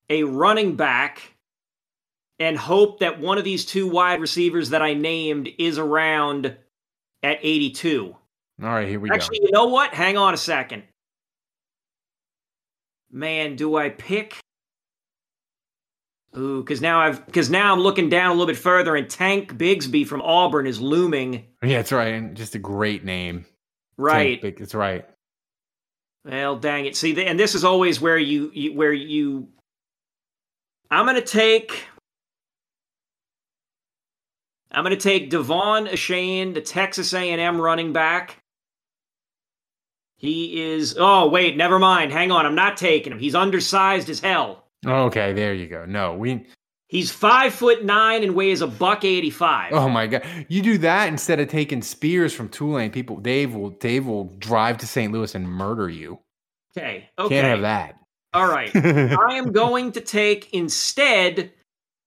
a 0.08 0.22
running 0.22 0.76
back 0.76 1.34
and 2.38 2.56
hope 2.56 3.00
that 3.00 3.20
one 3.20 3.38
of 3.38 3.44
these 3.44 3.64
two 3.64 3.88
wide 3.88 4.20
receivers 4.20 4.70
that 4.70 4.82
I 4.82 4.94
named 4.94 5.48
is 5.58 5.78
around 5.78 6.56
at 7.24 7.38
82. 7.42 8.14
All 8.62 8.68
right, 8.68 8.88
here 8.88 9.00
we 9.00 9.08
go. 9.08 9.14
Actually, 9.14 9.40
you 9.42 9.50
know 9.50 9.66
what? 9.66 9.92
Hang 9.92 10.16
on 10.16 10.34
a 10.34 10.36
second. 10.36 10.84
Man, 13.10 13.56
do 13.56 13.76
I 13.76 13.90
pick 13.90 14.38
Ooh, 16.36 16.62
because 16.62 16.80
now 16.80 17.00
I've 17.00 17.24
because 17.26 17.48
now 17.48 17.72
I'm 17.72 17.80
looking 17.80 18.08
down 18.08 18.30
a 18.30 18.32
little 18.32 18.46
bit 18.46 18.58
further, 18.58 18.96
and 18.96 19.08
Tank 19.08 19.54
Bigsby 19.54 20.06
from 20.06 20.20
Auburn 20.22 20.66
is 20.66 20.80
looming. 20.80 21.46
Yeah, 21.62 21.78
that's 21.78 21.92
right. 21.92 22.12
And 22.14 22.36
just 22.36 22.54
a 22.54 22.58
great 22.58 23.04
name. 23.04 23.46
Right. 23.96 24.40
Tank 24.40 24.58
That's 24.58 24.74
right. 24.74 25.06
Well, 26.24 26.56
dang 26.56 26.84
it. 26.84 26.96
See, 26.96 27.24
and 27.24 27.40
this 27.40 27.54
is 27.54 27.64
always 27.64 28.00
where 28.00 28.18
you, 28.18 28.50
you 28.52 28.74
where 28.74 28.92
you. 28.92 29.48
I'm 30.90 31.06
gonna 31.06 31.22
take. 31.22 31.86
I'm 34.70 34.84
gonna 34.84 34.96
take 34.96 35.30
Devon 35.30 35.86
Achane, 35.86 36.52
the 36.52 36.60
Texas 36.60 37.14
A&M 37.14 37.58
running 37.58 37.94
back. 37.94 38.36
He 40.18 40.62
is. 40.62 40.96
Oh 40.98 41.28
wait, 41.28 41.56
never 41.56 41.78
mind. 41.78 42.12
Hang 42.12 42.30
on, 42.30 42.44
I'm 42.44 42.54
not 42.54 42.76
taking 42.76 43.12
him. 43.12 43.18
He's 43.18 43.34
undersized 43.34 44.10
as 44.10 44.20
hell. 44.20 44.67
Okay, 44.86 45.32
there 45.32 45.54
you 45.54 45.66
go. 45.66 45.84
No, 45.84 46.14
we 46.14 46.46
He's 46.88 47.10
five 47.10 47.52
foot 47.52 47.84
nine 47.84 48.22
and 48.22 48.34
weighs 48.34 48.62
a 48.62 48.66
buck 48.66 49.04
eighty 49.04 49.30
five. 49.30 49.72
Oh 49.74 49.90
my 49.90 50.06
god! 50.06 50.24
You 50.48 50.62
do 50.62 50.78
that 50.78 51.08
instead 51.08 51.38
of 51.38 51.48
taking 51.48 51.82
Spears 51.82 52.32
from 52.32 52.48
Tulane. 52.48 52.90
People, 52.90 53.18
Dave 53.18 53.54
will 53.54 53.70
Dave 53.70 54.06
will 54.06 54.24
drive 54.38 54.78
to 54.78 54.86
St. 54.86 55.12
Louis 55.12 55.34
and 55.34 55.46
murder 55.46 55.90
you. 55.90 56.18
Okay. 56.76 57.10
Okay. 57.18 57.34
Can't 57.34 57.46
have 57.46 57.60
that. 57.60 57.98
All 58.32 58.48
right. 58.48 58.70
I 58.74 59.34
am 59.34 59.52
going 59.52 59.92
to 59.92 60.00
take 60.00 60.52
instead. 60.54 61.52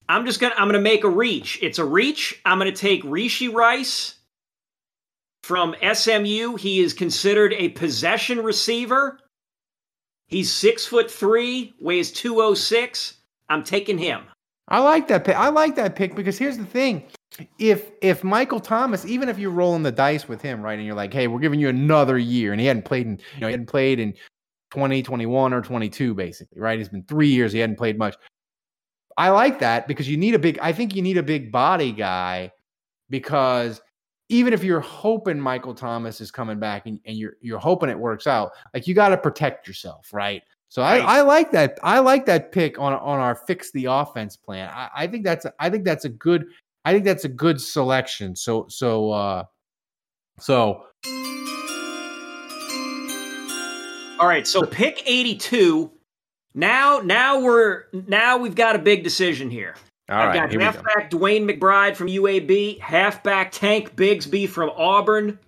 I'm 0.10 0.26
just 0.26 0.40
gonna. 0.40 0.56
I'm 0.58 0.68
gonna 0.68 0.80
make 0.80 1.04
a 1.04 1.10
reach. 1.10 1.60
It's 1.62 1.78
a 1.78 1.86
reach. 1.86 2.42
I'm 2.44 2.58
gonna 2.58 2.72
take 2.72 3.04
Rashee 3.04 3.54
Rice 3.54 4.16
from 5.44 5.76
SMU. 5.94 6.56
He 6.56 6.80
is 6.80 6.94
considered 6.94 7.54
a 7.54 7.70
possession 7.70 8.40
receiver. 8.40 9.20
He's 10.32 10.52
six 10.52 10.86
foot 10.86 11.12
three, 11.12 11.74
weighs 11.80 12.12
two 12.12 12.42
oh 12.42 12.54
six. 12.54 13.18
I'm 13.50 13.64
taking 13.64 13.98
him. 13.98 14.24
I 14.70 14.80
like 14.80 15.10
that 15.10 15.26
pick. 15.26 15.36
I 15.36 15.50
like 15.50 15.76
that 15.76 15.96
pick 15.96 16.16
because 16.16 16.38
here's 16.38 16.58
the 16.58 16.66
thing: 16.66 17.04
if 17.60 17.92
if 18.02 18.24
Michael 18.24 18.62
Thomas, 18.62 19.06
even 19.06 19.28
if 19.28 19.38
you're 19.38 19.52
rolling 19.52 19.84
the 19.84 19.92
dice 19.92 20.30
with 20.30 20.42
him, 20.42 20.62
right, 20.62 20.80
and 20.80 20.86
you're 20.86 20.96
like, 20.96 21.14
hey, 21.14 21.28
we're 21.28 21.40
giving 21.40 21.60
you 21.60 21.68
another 21.68 22.18
year, 22.18 22.54
and 22.54 22.62
he 22.62 22.66
hadn't 22.66 22.86
played 22.86 23.08
in, 23.08 23.20
you 23.36 23.42
know, 23.42 23.48
he 23.48 23.52
hadn't 23.52 23.68
played 23.68 24.00
in 24.00 24.14
20, 24.72 25.04
21, 25.04 25.54
or 25.54 25.62
22, 25.62 26.14
basically, 26.14 26.62
right? 26.62 26.80
It's 26.80 26.88
been 26.88 27.04
three 27.04 27.28
years. 27.28 27.52
He 27.52 27.60
hadn't 27.60 27.76
played 27.76 27.98
much. 27.98 28.16
I 29.18 29.30
like 29.32 29.60
that 29.60 29.86
because 29.86 30.08
you 30.08 30.16
need 30.16 30.34
a 30.34 30.40
big. 30.40 30.58
I 30.62 30.72
think 30.72 30.96
you 30.96 31.02
need 31.02 31.18
a 31.18 31.24
big 31.24 31.52
body 31.52 31.92
guy 31.92 32.54
because 33.10 33.82
even 34.32 34.54
if 34.54 34.64
you're 34.64 34.80
hoping 34.80 35.38
Michael 35.38 35.76
Thomas 35.76 36.22
is 36.22 36.32
coming 36.32 36.58
back 36.58 36.86
and, 36.86 37.00
and 37.06 37.18
you're 37.18 37.36
you're 37.42 37.60
hoping 37.60 37.90
it 37.90 38.00
works 38.00 38.28
out, 38.28 38.52
like 38.74 38.88
you 38.88 38.96
got 38.96 39.10
to 39.10 39.18
protect 39.18 39.68
yourself, 39.68 40.08
right? 40.14 40.42
So 40.70 40.82
Right. 40.82 41.02
I, 41.02 41.18
I 41.18 41.22
like 41.22 41.52
that. 41.52 41.78
I 41.84 42.00
like 42.00 42.26
that 42.28 42.54
pick 42.54 42.80
on 42.80 42.94
on 42.94 43.20
our 43.20 43.36
fix 43.36 43.72
the 43.72 43.86
offense 43.86 44.38
plan. 44.38 44.70
I, 44.74 44.90
I 44.96 45.08
think 45.08 45.26
that's 45.26 45.44
a, 45.44 45.54
I 45.60 45.70
think 45.70 45.84
that's 45.84 46.06
a 46.06 46.10
good 46.10 46.46
I 46.86 46.94
think 46.94 47.04
that's 47.04 47.26
a 47.26 47.30
good 47.30 47.60
selection. 47.60 48.38
So 48.38 48.68
so 48.70 49.12
uh 49.12 49.44
so 50.40 50.86
All 54.18 54.28
right, 54.28 54.48
so 54.48 54.62
pick 54.62 55.02
82. 55.06 55.92
Now, 56.54 57.00
now 57.04 57.42
we're 57.42 57.86
now 57.92 58.38
we've 58.38 58.56
got 58.56 58.76
a 58.76 58.80
big 58.80 59.04
decision 59.04 59.50
here. 59.50 59.76
All 60.12 60.18
I've 60.18 60.36
right, 60.36 60.52
got 60.52 60.62
halfback 60.62 61.10
DeWayne 61.10 61.50
McBride 61.50 61.96
from 61.96 62.08
UAB, 62.08 62.82
halfback 62.82 63.52
Tank 63.54 63.96
Bigsby 63.96 64.50
from 64.50 64.70
Auburn. 64.72 65.40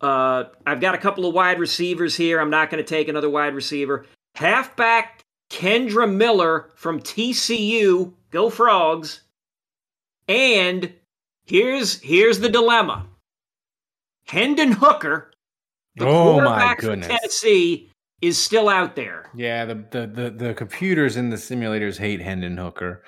Uh, 0.00 0.44
I've 0.64 0.80
got 0.80 0.94
a 0.94 0.98
couple 0.98 1.26
of 1.26 1.34
wide 1.34 1.58
receivers 1.58 2.14
here. 2.16 2.40
I'm 2.40 2.50
not 2.50 2.70
going 2.70 2.82
to 2.82 2.88
take 2.88 3.08
another 3.08 3.28
wide 3.28 3.56
receiver. 3.56 4.06
Halfback 4.36 5.24
Kendre 5.50 6.08
Miller 6.10 6.70
from 6.76 7.00
TCU. 7.00 8.12
Go 8.30 8.48
Frogs. 8.48 9.22
And 10.28 10.92
here's 11.44 12.00
here's 12.00 12.38
the 12.38 12.48
dilemma. 12.48 13.06
Hendon 14.26 14.70
Hooker, 14.72 15.32
the 15.96 16.06
Oh, 16.06 16.36
my 16.36 16.44
quarterback 16.44 16.78
goodness. 16.78 17.06
Tennessee, 17.08 17.90
is 18.20 18.36
still 18.36 18.68
out 18.68 18.94
there. 18.94 19.30
Yeah, 19.34 19.64
the, 19.64 19.74
the 19.90 20.06
the 20.06 20.30
the 20.30 20.54
computers 20.54 21.16
in 21.16 21.30
the 21.30 21.36
simulators 21.36 21.98
hate 21.98 22.20
Hendon 22.20 22.56
Hooker. 22.56 23.02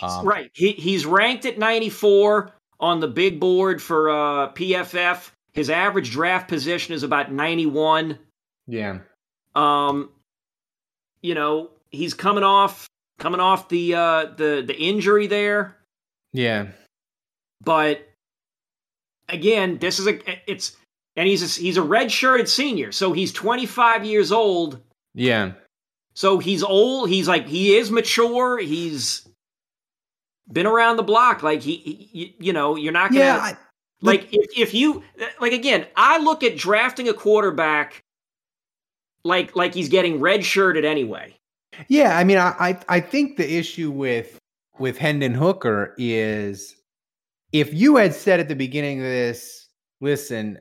Um, 0.00 0.26
right. 0.26 0.50
He 0.54 0.72
he's 0.72 1.04
ranked 1.06 1.44
at 1.46 1.58
94 1.58 2.50
on 2.80 3.00
the 3.00 3.08
big 3.08 3.38
board 3.40 3.82
for 3.82 4.10
uh, 4.10 4.52
PFF. 4.52 5.30
His 5.52 5.68
average 5.70 6.10
draft 6.10 6.48
position 6.48 6.94
is 6.94 7.02
about 7.02 7.32
91. 7.32 8.18
Yeah. 8.66 8.98
Um, 9.54 10.10
you 11.20 11.34
know, 11.34 11.70
he's 11.90 12.14
coming 12.14 12.44
off 12.44 12.86
coming 13.18 13.40
off 13.40 13.68
the 13.68 13.94
uh, 13.94 14.24
the 14.36 14.62
the 14.66 14.76
injury 14.76 15.26
there, 15.26 15.76
Yeah. 16.32 16.68
but 17.62 18.08
again, 19.28 19.78
this 19.78 19.98
is 19.98 20.06
a 20.06 20.18
it's 20.50 20.76
and 21.16 21.28
he's 21.28 21.42
a, 21.58 21.60
he's 21.60 21.76
a 21.76 21.82
red-shirted 21.82 22.48
senior, 22.48 22.90
so 22.90 23.12
he's 23.12 23.32
25 23.32 24.04
years 24.06 24.32
old. 24.32 24.80
Yeah. 25.14 25.52
So 26.14 26.38
he's 26.38 26.62
old. 26.62 27.10
He's 27.10 27.28
like 27.28 27.46
he 27.46 27.76
is 27.76 27.90
mature. 27.90 28.58
He's 28.58 29.28
been 30.50 30.66
around 30.66 30.96
the 30.96 31.02
block. 31.02 31.42
Like 31.42 31.62
he, 31.62 32.08
he 32.12 32.36
you 32.38 32.52
know, 32.52 32.76
you're 32.76 32.92
not 32.92 33.10
gonna 33.10 33.24
Yeah. 33.24 33.36
I, 33.36 33.56
like 34.00 34.28
if, 34.32 34.58
if 34.58 34.74
you 34.74 35.00
like 35.40 35.52
again 35.52 35.86
i 35.94 36.18
look 36.18 36.42
at 36.42 36.56
drafting 36.56 37.08
a 37.08 37.14
quarterback 37.14 38.02
like 39.22 39.54
like 39.54 39.72
he's 39.72 39.88
getting 39.88 40.18
red 40.18 40.44
shirted 40.44 40.84
anyway 40.84 41.32
Yeah, 41.88 42.16
I 42.18 42.24
mean, 42.24 42.38
I, 42.38 42.54
I 42.58 42.78
I 42.88 43.00
think 43.00 43.36
the 43.36 43.56
issue 43.56 43.90
with 43.90 44.38
with 44.78 44.98
Hendon 44.98 45.34
Hooker 45.34 45.94
is 45.98 46.76
if 47.52 47.72
you 47.72 47.96
had 47.96 48.14
said 48.14 48.40
at 48.40 48.48
the 48.48 48.56
beginning 48.56 48.98
of 48.98 49.04
this, 49.04 49.68
listen, 50.00 50.58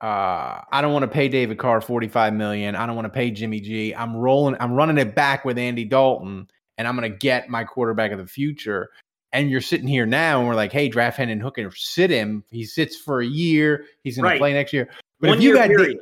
uh, 0.00 0.60
I 0.70 0.80
don't 0.80 0.92
want 0.92 1.04
to 1.04 1.08
pay 1.08 1.28
David 1.28 1.58
Carr 1.58 1.80
forty 1.80 2.08
five 2.08 2.32
million. 2.32 2.76
I 2.76 2.86
don't 2.86 2.96
want 2.96 3.06
to 3.06 3.12
pay 3.12 3.30
Jimmy 3.30 3.60
G. 3.60 3.94
I'm 3.94 4.16
rolling. 4.16 4.56
I'm 4.60 4.72
running 4.72 4.98
it 4.98 5.14
back 5.14 5.44
with 5.44 5.58
Andy 5.58 5.84
Dalton, 5.84 6.48
and 6.76 6.88
I'm 6.88 6.96
going 6.96 7.10
to 7.10 7.16
get 7.16 7.48
my 7.48 7.64
quarterback 7.64 8.12
of 8.12 8.18
the 8.18 8.26
future. 8.26 8.88
And 9.32 9.50
you're 9.50 9.60
sitting 9.60 9.86
here 9.88 10.06
now, 10.06 10.38
and 10.38 10.48
we're 10.48 10.54
like, 10.54 10.72
hey, 10.72 10.88
draft 10.88 11.18
Hendon 11.18 11.40
Hooker, 11.40 11.70
sit 11.74 12.08
him. 12.10 12.42
He 12.50 12.64
sits 12.64 12.96
for 12.96 13.20
a 13.20 13.26
year. 13.26 13.84
He's 14.02 14.16
going 14.16 14.24
Right. 14.24 14.34
to 14.34 14.38
play 14.38 14.52
next 14.54 14.72
year. 14.72 14.88
But 15.20 15.28
One 15.28 15.38
if 15.38 15.44
you 15.44 15.54
got 15.54 15.68
period. 15.68 15.98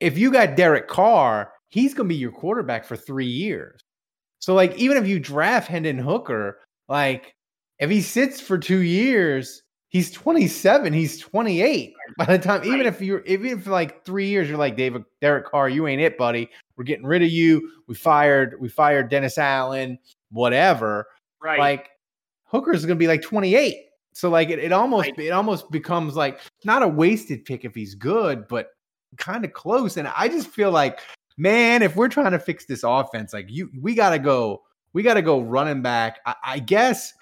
if 0.00 0.16
you 0.16 0.30
got 0.32 0.56
Derek 0.56 0.88
Carr, 0.88 1.52
he's 1.68 1.92
going 1.92 2.08
to 2.08 2.14
be 2.14 2.18
your 2.18 2.32
quarterback 2.32 2.84
for 2.86 2.96
three 2.96 3.26
years. 3.26 3.80
So, 4.38 4.54
like, 4.54 4.74
even 4.76 4.96
if 4.96 5.06
you 5.06 5.20
draft 5.20 5.68
Hendon 5.68 5.98
Hooker, 5.98 6.60
like, 6.88 7.34
if 7.78 7.90
he 7.90 8.00
sits 8.00 8.40
for 8.40 8.56
two 8.58 8.78
years, 8.80 9.62
he's 9.90 10.10
27, 10.10 10.92
he's 10.94 11.18
28. 11.18 11.92
By 12.16 12.24
the 12.24 12.38
time, 12.38 12.62
even 12.64 12.78
Right. 12.78 12.86
if 12.86 13.00
you're, 13.02 13.20
even 13.26 13.46
if 13.58 13.66
like 13.66 14.04
three 14.04 14.26
years, 14.28 14.48
you're 14.48 14.58
like, 14.58 14.76
David, 14.76 15.04
Derek 15.20 15.44
Carr, 15.46 15.68
you 15.68 15.86
ain't 15.86 16.00
it, 16.00 16.16
buddy. 16.16 16.48
We're 16.76 16.84
getting 16.84 17.04
rid 17.06 17.22
of 17.22 17.28
you. 17.30 17.70
We 17.86 17.94
fired, 17.94 18.56
we 18.60 18.68
fired 18.70 19.10
Dennis 19.10 19.36
Allen, 19.38 19.98
whatever. 20.30 21.06
right 21.40 21.58
Like, 21.58 21.90
Hooker's 22.52 22.84
going 22.86 22.96
to 22.96 23.02
be 23.02 23.08
like 23.08 23.22
28. 23.22 23.74
So, 24.14 24.28
like, 24.30 24.50
it, 24.50 24.58
it 24.58 24.72
almost, 24.72 25.08
Right. 25.16 25.18
it 25.26 25.30
almost 25.30 25.70
becomes 25.70 26.14
like 26.14 26.38
not 26.64 26.82
a 26.82 26.88
wasted 26.88 27.44
pick 27.44 27.64
if 27.64 27.74
he's 27.74 27.94
good, 27.94 28.46
but 28.46 28.68
kind 29.16 29.44
of 29.44 29.52
close. 29.54 29.96
And 29.96 30.06
I 30.06 30.28
just 30.28 30.48
feel 30.48 30.70
like, 30.70 31.00
man, 31.38 31.82
if 31.82 31.96
we're 31.96 32.08
trying 32.08 32.32
to 32.32 32.38
fix 32.38 32.66
this 32.66 32.82
offense, 32.84 33.32
like 33.32 33.46
you, 33.48 33.70
we 33.80 33.94
gotta 33.94 34.18
go, 34.18 34.62
we 34.92 35.02
gotta 35.02 35.22
go 35.22 35.40
running 35.40 35.80
back. 35.82 36.20
I, 36.26 36.34
I 36.44 36.58
guess 36.58 37.14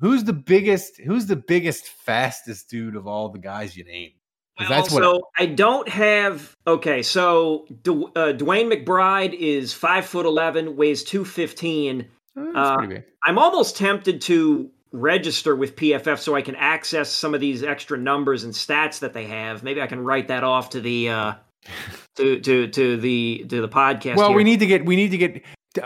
who's 0.00 0.24
the 0.24 0.32
biggest, 0.32 0.98
who's 1.00 1.26
the 1.26 1.36
biggest, 1.36 1.86
fastest 1.88 2.70
dude 2.70 2.96
of 2.96 3.06
all 3.06 3.28
the 3.28 3.38
guys 3.38 3.76
you 3.76 3.84
named? 3.84 4.12
'Cause 4.58 4.68
well, 4.68 4.80
that's 4.82 4.92
what- 4.92 5.02
so 5.02 5.22
i 5.38 5.46
don't 5.46 5.88
have 5.88 6.54
okay 6.66 7.02
so 7.02 7.64
uh, 7.70 8.34
DeWayne 8.36 8.70
McBride 8.70 9.32
is 9.32 9.72
five 9.72 10.04
foot 10.04 10.26
11 10.26 10.76
weighs 10.76 11.02
215 11.04 12.02
Eh, 12.02 12.04
That's 12.04 12.10
Uh, 12.36 12.76
pretty 12.76 12.94
big. 12.94 13.04
i'm 13.24 13.38
almost 13.38 13.76
tempted 13.76 14.20
to 14.22 14.70
register 14.92 15.54
with 15.56 15.76
pff 15.76 16.18
so 16.18 16.34
i 16.34 16.42
can 16.42 16.54
access 16.56 17.10
some 17.10 17.34
of 17.34 17.40
these 17.40 17.62
extra 17.62 17.96
numbers 17.98 18.44
and 18.44 18.52
stats 18.54 19.00
that 19.00 19.12
they 19.12 19.24
have 19.26 19.62
maybe 19.62 19.80
i 19.82 19.86
can 19.86 20.00
write 20.00 20.28
that 20.28 20.44
off 20.44 20.70
to 20.70 20.80
the 20.80 21.08
uh 21.08 21.34
to 22.16 22.40
to 22.40 22.68
to 22.68 22.96
the 22.96 23.44
to 23.48 23.60
the 23.60 23.68
podcast 23.68 24.16
Well, 24.16 24.28
here. 24.28 24.36
we 24.36 24.44
need 24.44 24.60
to 24.60 24.66
get, 24.66 24.84
we 24.84 24.96
need 24.96 25.10
to 25.12 25.18
get, 25.18 25.42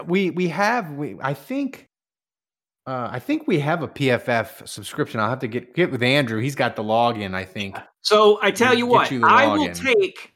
we 0.06 0.30
we 0.30 0.48
have, 0.48 0.92
we 0.92 1.16
I 1.20 1.34
think. 1.34 1.86
Uh, 2.86 3.08
I 3.12 3.18
think 3.18 3.46
we 3.48 3.58
have 3.58 3.82
a 3.82 3.88
PFF 3.88 4.66
subscription. 4.68 5.18
I'll 5.20 5.28
have 5.28 5.40
to 5.40 5.48
get 5.48 5.74
get 5.74 5.90
with 5.90 6.02
Andrew. 6.02 6.40
He's 6.40 6.54
got 6.54 6.76
the 6.76 6.82
login. 6.84 7.34
I 7.34 7.44
think. 7.44 7.76
So 8.00 8.38
I 8.40 8.52
tell 8.52 8.72
you 8.72 8.86
Get 8.86 8.90
what, 8.92 9.10
you 9.10 9.24
I 9.24 9.48
will 9.48 9.72
take 9.74 10.32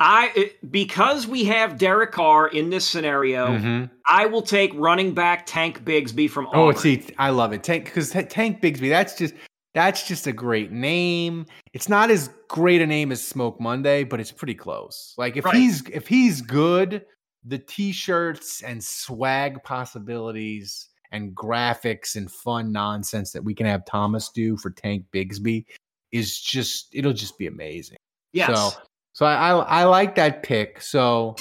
I 0.00 0.32
it- 0.34 0.72
because 0.72 1.26
we 1.26 1.44
have 1.44 1.76
Derek 1.78 2.10
Carr 2.12 2.48
in 2.48 2.70
this 2.70 2.86
scenario, 2.86 3.48
Mhm. 3.48 3.90
I 4.06 4.24
will 4.26 4.42
take 4.42 4.72
running 4.74 5.12
back 5.14 5.44
Tank 5.46 5.84
Bigsby 5.84 6.28
from 6.30 6.48
Oh, 6.54 6.72
see, 6.72 7.04
I 7.18 7.30
love 7.30 7.52
it. 7.52 7.62
Tank 7.62 7.84
because 7.84 8.10
Tank 8.10 8.60
Bigsby. 8.62 8.88
That's 8.88 9.14
just 9.16 9.34
that's 9.74 10.08
just 10.08 10.26
a 10.26 10.32
great 10.32 10.72
name. 10.72 11.46
It's 11.74 11.88
not 11.88 12.10
as 12.10 12.28
great 12.48 12.80
a 12.82 12.86
name 12.86 13.12
as 13.12 13.24
Smoke 13.24 13.60
Monday, 13.60 14.02
but 14.02 14.18
it's 14.18 14.32
pretty 14.32 14.54
close. 14.54 15.14
Like 15.16 15.36
if 15.36 15.44
Right. 15.44 15.54
he's 15.54 15.82
if 15.90 16.08
he's 16.08 16.40
good, 16.42 17.04
the 17.44 17.58
t-shirts 17.58 18.62
and 18.62 18.82
swag 18.82 19.62
possibilities 19.62 20.88
and 21.12 21.34
graphics 21.34 22.16
and 22.16 22.30
fun 22.30 22.72
nonsense 22.72 23.32
that 23.32 23.44
we 23.44 23.54
can 23.54 23.66
have 23.66 23.84
Thomas 23.84 24.28
do 24.30 24.56
for 24.56 24.70
Tank 24.70 25.04
Bigsby 25.12 25.64
is 26.12 26.40
just 26.40 26.88
it'll 26.94 27.12
just 27.12 27.36
be 27.38 27.46
amazing. 27.46 27.98
yes. 28.32 28.48
So 28.48 28.80
so 29.20 29.26
I 29.26 29.50
I, 29.50 29.80
I 29.80 29.84
like 29.84 30.14
that 30.14 30.42
pick. 30.42 30.80
So 30.80 31.36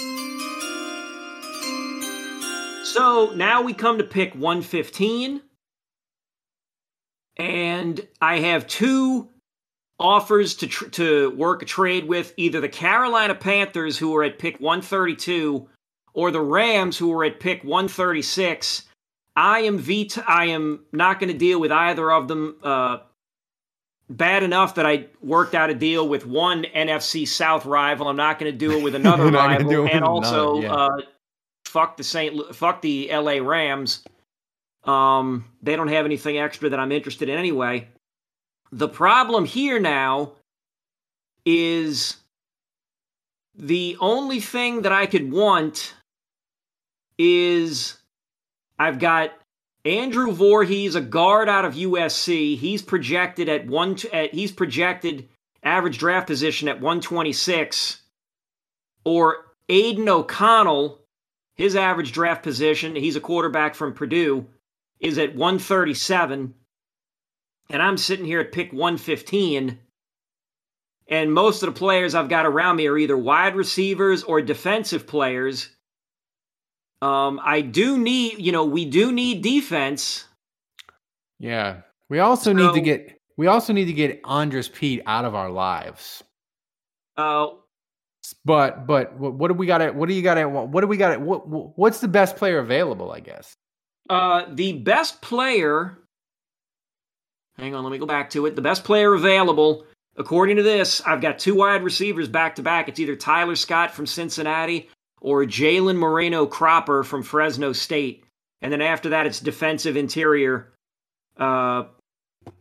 So 2.84 3.32
now 3.36 3.62
we 3.62 3.74
come 3.74 4.00
to 4.00 4.04
pick 4.04 4.34
115. 4.34 5.42
And 7.38 8.08
I 8.20 8.40
have 8.40 8.68
two 8.68 9.30
offers 9.98 10.56
to 10.56 10.68
tr- 10.68 10.90
to 10.90 11.30
work 11.30 11.62
a 11.62 11.66
trade 11.66 12.06
with 12.06 12.34
either 12.36 12.60
the 12.60 12.68
Carolina 12.68 13.34
Panthers 13.34 13.98
who 13.98 14.14
are 14.18 14.26
at 14.26 14.40
pick 14.40 14.60
132 14.60 15.70
or 16.14 16.32
the 16.32 16.42
Rams 16.42 16.98
who 16.98 17.14
are 17.14 17.24
at 17.24 17.40
pick 17.40 17.64
136. 17.64 18.84
I 19.38 19.60
am 19.60 19.78
vet- 19.78 20.28
I 20.28 20.48
am 20.48 20.84
not 20.92 21.22
going 21.22 21.32
to 21.32 21.38
deal 21.38 21.62
with 21.62 21.72
either 21.72 22.12
of 22.12 22.28
them 22.28 22.58
uh, 22.62 22.98
bad 24.10 24.44
enough 24.44 24.76
that 24.76 24.86
I 24.86 25.08
worked 25.22 25.56
out 25.56 25.70
a 25.70 25.74
deal 25.74 26.08
with 26.08 26.26
one 26.26 26.66
NFC 26.76 27.28
South 27.28 27.66
rival. 27.66 28.08
I'm 28.08 28.16
not 28.16 28.40
going 28.40 28.52
to 28.52 28.58
do 28.58 28.78
it 28.78 28.84
with 28.84 28.96
another 28.96 29.24
You're 29.24 29.32
not 29.32 29.48
gonna 29.48 29.60
rival 29.60 29.72
do 29.72 29.80
it 29.80 29.84
with 29.84 29.94
and 29.94 30.06
also 30.06 30.62
yeah. 30.62 30.74
uh, 30.74 31.02
fuck 31.66 31.98
the 31.98 32.04
Saint 32.04 32.56
fuck 32.56 32.82
the 32.82 33.10
LA 33.12 33.40
Rams. 33.40 34.04
Um, 34.86 35.46
they 35.62 35.76
don't 35.76 35.90
have 35.90 36.06
anything 36.06 36.38
extra 36.38 36.70
that 36.70 36.80
I'm 36.80 36.92
interested 36.92 37.30
in 37.30 37.38
anyway. 37.38 37.88
The 38.72 38.88
problem 38.88 39.46
here 39.46 39.80
now 39.80 40.34
is 41.46 42.18
the 43.56 43.98
only 44.00 44.40
thing 44.40 44.84
that 44.84 44.92
I 44.92 45.06
could 45.06 45.32
want 45.32 45.94
is 47.18 47.98
I've 48.78 49.00
got 49.00 49.32
Andrew 49.90 50.32
Voorhees, 50.32 50.94
a 50.94 51.02
guard 51.02 51.50
out 51.50 51.66
of 51.66 51.74
USC. 51.74 52.58
He's 52.58 52.84
projected 52.84 53.50
at 53.50 53.66
one. 53.66 53.98
At, 54.14 54.34
he's 54.34 54.52
projected 54.52 55.28
average 55.64 55.98
draft 55.98 56.28
position 56.28 56.68
at 56.68 56.76
126. 56.76 58.02
Or 59.04 59.46
Aidan 59.68 60.08
O'Connell, 60.08 61.00
his 61.56 61.76
average 61.76 62.12
draft 62.12 62.44
position. 62.44 62.96
He's 62.96 63.16
a 63.16 63.22
quarterback 63.22 63.74
from 63.74 63.94
Purdue, 63.94 64.46
is 65.00 65.18
at 65.18 65.36
137. 65.36 66.54
And 67.72 67.82
I'm 67.82 67.98
sitting 67.98 68.26
here 68.26 68.42
at 68.42 68.52
pick 68.52 68.72
115. 68.72 69.80
and 71.08 71.34
most 71.34 71.64
of 71.64 71.74
the 71.74 71.80
players 71.80 72.14
I've 72.14 72.30
got 72.30 72.46
around 72.46 72.76
me 72.76 72.88
are 72.88 72.98
either 72.98 73.18
wide 73.18 73.56
receivers 73.56 74.24
or 74.24 74.42
defensive 74.42 75.08
players. 75.08 75.70
Um, 77.02 77.40
I 77.44 77.62
do 77.62 77.98
need, 77.98 78.40
you 78.40 78.52
know, 78.52 78.66
we 78.66 78.86
do 78.86 79.12
need 79.12 79.42
defense. 79.42 80.26
Yeah. 81.40 81.82
We 82.10 82.20
also 82.20 82.52
need 82.54 82.74
to 82.74 82.82
get 82.82 83.18
we 83.38 83.48
also 83.48 83.72
need 83.72 83.86
to 83.86 83.94
get 83.94 84.20
Andrus 84.26 84.68
Peat 84.68 85.02
out 85.06 85.24
of 85.26 85.34
our 85.36 85.50
lives. 85.50 86.24
Uh, 87.16 87.48
But 88.44 88.86
but 88.86 89.18
what, 89.18 89.34
what 89.36 89.48
do 89.48 89.54
we 89.54 89.66
got 89.66 89.82
at 89.82 89.96
what 89.96 90.10
do 90.10 90.16
you 90.16 90.22
got 90.22 90.38
at 90.38 90.52
what 90.52 90.82
do 90.82 90.88
we 90.88 90.98
got 90.98 91.12
at 91.14 91.22
what 91.22 91.48
what- 91.48 91.78
what's 91.78 92.00
the 92.02 92.08
best 92.10 92.36
player 92.36 92.60
available, 92.60 93.12
I 93.12 93.20
guess? 93.22 93.54
uh, 94.10 94.46
the 94.50 94.74
best 94.74 95.22
player. 95.22 96.00
Hang 97.58 97.76
on, 97.76 97.84
let 97.84 97.92
me 97.92 97.98
go 98.00 98.06
back 98.08 98.30
to 98.32 98.46
it. 98.48 98.56
The 98.56 98.62
best 98.62 98.84
player 98.84 99.14
available, 99.14 99.86
according 100.18 100.56
to 100.58 100.64
this, 100.64 101.00
I've 101.06 101.22
got 101.22 101.38
two 101.40 101.56
wide 101.56 101.84
receivers 101.84 102.28
back 102.28 102.56
to 102.56 102.64
back. 102.64 102.88
It's 102.90 103.00
either 103.00 103.16
Tyler 103.16 103.56
Scott 103.56 103.92
from 103.92 104.08
Cincinnati 104.08 104.90
or 105.22 105.44
Jalen 105.46 105.98
Moreno 105.98 106.46
Cropper 106.46 107.04
from 107.04 107.24
Fresno 107.24 107.74
State. 107.74 108.26
And 108.62 108.72
then 108.72 108.82
after 108.82 109.10
that, 109.10 109.26
it's 109.26 109.40
defensive 109.40 109.96
interior. 109.98 110.74
Uh, 111.38 111.86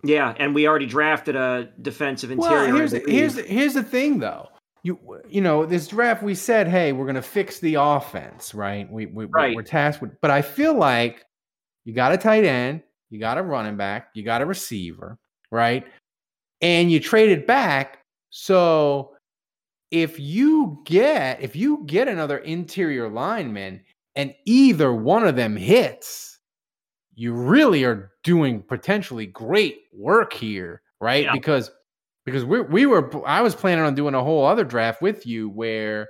yeah, 0.04 0.34
and 0.38 0.54
we 0.54 0.66
already 0.68 0.86
drafted 0.86 1.36
a 1.36 1.70
defensive 1.82 2.30
interior. 2.30 2.68
Well, 2.68 2.76
here's 2.76 2.92
the, 2.92 3.02
here's 3.06 3.34
the, 3.34 3.42
here's 3.42 3.74
the 3.74 3.82
thing 3.82 4.18
though. 4.18 4.48
You 4.84 4.98
you 5.28 5.40
know 5.40 5.66
this 5.66 5.88
draft 5.88 6.22
we 6.22 6.34
said 6.36 6.68
hey 6.68 6.92
we're 6.92 7.06
gonna 7.06 7.20
fix 7.20 7.58
the 7.58 7.74
offense 7.74 8.54
right 8.54 8.90
we, 8.90 9.06
we 9.06 9.24
Right. 9.24 9.54
we're 9.54 9.62
tasked 9.62 10.00
with 10.00 10.18
but 10.20 10.30
I 10.30 10.40
feel 10.40 10.74
like 10.74 11.26
you 11.84 11.92
got 11.92 12.12
a 12.12 12.16
tight 12.16 12.44
end 12.44 12.82
you 13.10 13.18
got 13.18 13.38
a 13.38 13.42
running 13.42 13.76
back 13.76 14.10
you 14.14 14.22
got 14.22 14.40
a 14.40 14.46
receiver 14.46 15.18
right 15.50 15.84
and 16.62 16.92
you 16.92 17.00
traded 17.00 17.44
back 17.44 17.98
so 18.30 19.16
if 19.90 20.18
you 20.20 20.80
get 20.84 21.40
if 21.42 21.56
you 21.56 21.82
get 21.86 22.08
another 22.08 22.38
interior 22.38 23.08
lineman 23.08 23.80
and 24.16 24.34
either 24.44 24.92
one 24.92 25.26
of 25.26 25.36
them 25.36 25.56
hits 25.56 26.38
you 27.14 27.32
really 27.32 27.84
are 27.84 28.12
doing 28.22 28.62
potentially 28.62 29.26
great 29.26 29.78
work 29.92 30.32
here 30.32 30.82
right 31.00 31.24
Yeah. 31.24 31.32
because 31.32 31.70
because 32.24 32.44
we 32.44 32.60
we 32.60 32.86
were 32.86 33.10
I 33.26 33.40
was 33.40 33.54
planning 33.54 33.84
on 33.84 33.94
doing 33.94 34.14
a 34.14 34.22
whole 34.22 34.44
other 34.44 34.64
draft 34.64 35.00
with 35.00 35.26
you 35.26 35.48
where 35.48 36.08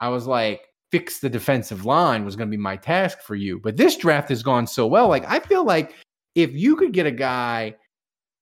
I 0.00 0.08
was 0.08 0.26
like 0.26 0.62
fix 0.90 1.20
the 1.20 1.30
defensive 1.30 1.84
line 1.84 2.24
was 2.24 2.34
going 2.34 2.48
to 2.48 2.56
be 2.56 2.60
my 2.60 2.76
task 2.76 3.20
for 3.20 3.36
you 3.36 3.60
but 3.60 3.76
this 3.76 3.96
draft 3.96 4.28
has 4.30 4.42
gone 4.42 4.66
so 4.66 4.86
well 4.86 5.08
like 5.08 5.24
I 5.28 5.38
feel 5.38 5.64
like 5.64 5.94
if 6.34 6.52
you 6.52 6.74
could 6.74 6.92
get 6.92 7.06
a 7.06 7.12
guy 7.12 7.76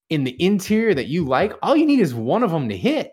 in 0.08 0.24
the 0.24 0.42
interior 0.42 0.94
that 0.94 1.08
you 1.08 1.26
like 1.26 1.52
all 1.62 1.76
you 1.76 1.84
need 1.84 2.00
is 2.00 2.14
one 2.14 2.42
of 2.42 2.50
them 2.50 2.70
to 2.70 2.76
hit 2.76 3.12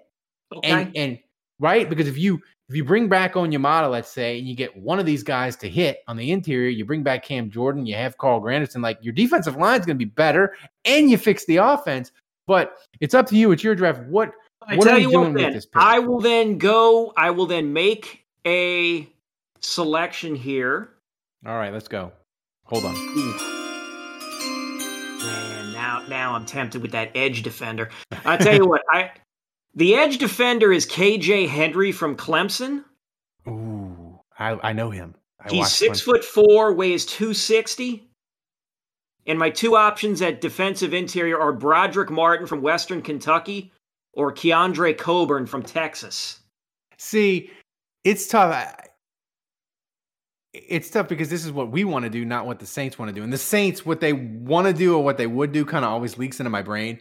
okay. 0.55 0.69
and 0.71 0.95
and 0.95 1.19
right 1.59 1.89
because 1.89 2.07
if 2.07 2.17
you 2.17 2.41
if 2.67 2.75
you 2.75 2.83
bring 2.83 3.07
back 3.07 3.33
Onyemata, 3.33 3.91
let's 3.91 4.09
say, 4.09 4.39
and 4.39 4.47
you 4.47 4.55
get 4.55 4.75
one 4.75 4.99
of 4.99 5.05
these 5.05 5.21
guys 5.21 5.55
to 5.57 5.69
hit 5.69 5.99
on 6.07 6.17
the 6.17 6.31
interior, 6.31 6.69
you 6.69 6.83
bring 6.83 7.03
back 7.03 7.23
Cam 7.23 7.51
Jordan, 7.51 7.85
you 7.85 7.93
have 7.95 8.17
Carl 8.17 8.41
Granderson, 8.41 8.81
like 8.81 8.97
your 9.01 9.13
defensive 9.13 9.55
line 9.55 9.79
is 9.79 9.85
going 9.85 9.97
to 9.99 10.03
be 10.03 10.09
better, 10.09 10.55
and 10.83 11.09
you 11.09 11.17
fix 11.17 11.45
the 11.45 11.57
offense. 11.57 12.11
But 12.47 12.75
it's 13.01 13.13
up 13.13 13.27
to 13.27 13.37
you. 13.37 13.51
It's 13.51 13.63
your 13.63 13.75
draft. 13.75 14.01
What 14.03 14.31
I 14.63 14.77
what 14.77 14.87
are 14.87 14.99
you 14.99 15.11
doing 15.11 15.33
what, 15.33 15.43
with 15.43 15.53
this 15.53 15.65
pick? 15.65 15.81
I 15.81 15.99
will 15.99 16.19
then 16.19 16.57
go. 16.57 17.13
I 17.15 17.31
will 17.31 17.45
then 17.45 17.73
make 17.73 18.25
a 18.47 19.07
selection 19.59 20.35
here. 20.35 20.89
All 21.45 21.55
right, 21.55 21.73
let's 21.73 21.87
go. 21.87 22.11
Hold 22.65 22.85
on. 22.85 22.93
Man, 25.23 25.73
now 25.73 26.03
now 26.09 26.33
I'm 26.33 26.45
tempted 26.45 26.81
with 26.81 26.91
that 26.91 27.11
edge 27.13 27.43
defender. 27.43 27.89
I 28.25 28.37
tell 28.37 28.55
you 28.55 28.65
what, 28.67 28.81
I 28.91 29.11
the 29.75 29.95
edge 29.95 30.17
defender 30.17 30.71
is 30.71 30.85
KJ 30.85 31.47
Henry 31.49 31.91
from 31.91 32.15
Clemson. 32.15 32.83
Ooh, 33.47 34.19
I, 34.39 34.51
I 34.69 34.73
know 34.73 34.89
him. 34.89 35.15
I 35.39 35.49
He's 35.49 35.71
six 35.71 36.01
Clemson. 36.01 36.05
foot 36.05 36.23
four, 36.23 36.73
weighs 36.73 37.05
two 37.05 37.33
sixty. 37.33 38.07
And 39.27 39.39
my 39.39 39.49
two 39.49 39.75
options 39.75 40.21
at 40.21 40.39
defensive 40.39 40.93
interior 40.93 41.39
are 41.39 41.51
Brodric 41.51 42.09
Martin 42.09 42.45
from 42.45 42.61
Western 42.61 43.01
Kentucky 43.01 43.71
or 44.13 44.31
Keondre 44.31 44.97
Coburn 44.97 45.47
from 45.47 45.63
Texas. 45.63 46.39
See, 46.97 47.49
it's 48.03 48.27
tough. 48.27 48.73
It's 50.53 50.89
tough 50.89 51.09
because 51.09 51.29
this 51.29 51.43
is 51.43 51.51
what 51.51 51.71
we 51.71 51.83
want 51.83 52.03
to 52.03 52.09
do, 52.09 52.23
not 52.23 52.45
what 52.45 52.59
the 52.59 52.65
Saints 52.65 52.97
want 52.97 53.09
to 53.09 53.15
do. 53.15 53.23
And 53.23 53.33
the 53.33 53.38
Saints, 53.38 53.85
what 53.85 53.99
they 53.99 54.13
want 54.13 54.67
to 54.67 54.73
do 54.73 54.95
or 54.95 55.03
what 55.03 55.17
they 55.17 55.27
would 55.27 55.51
do, 55.51 55.65
kind 55.65 55.83
of 55.83 55.91
always 55.91 56.17
leaks 56.17 56.39
into 56.39 56.49
my 56.49 56.61
brain. 56.61 56.99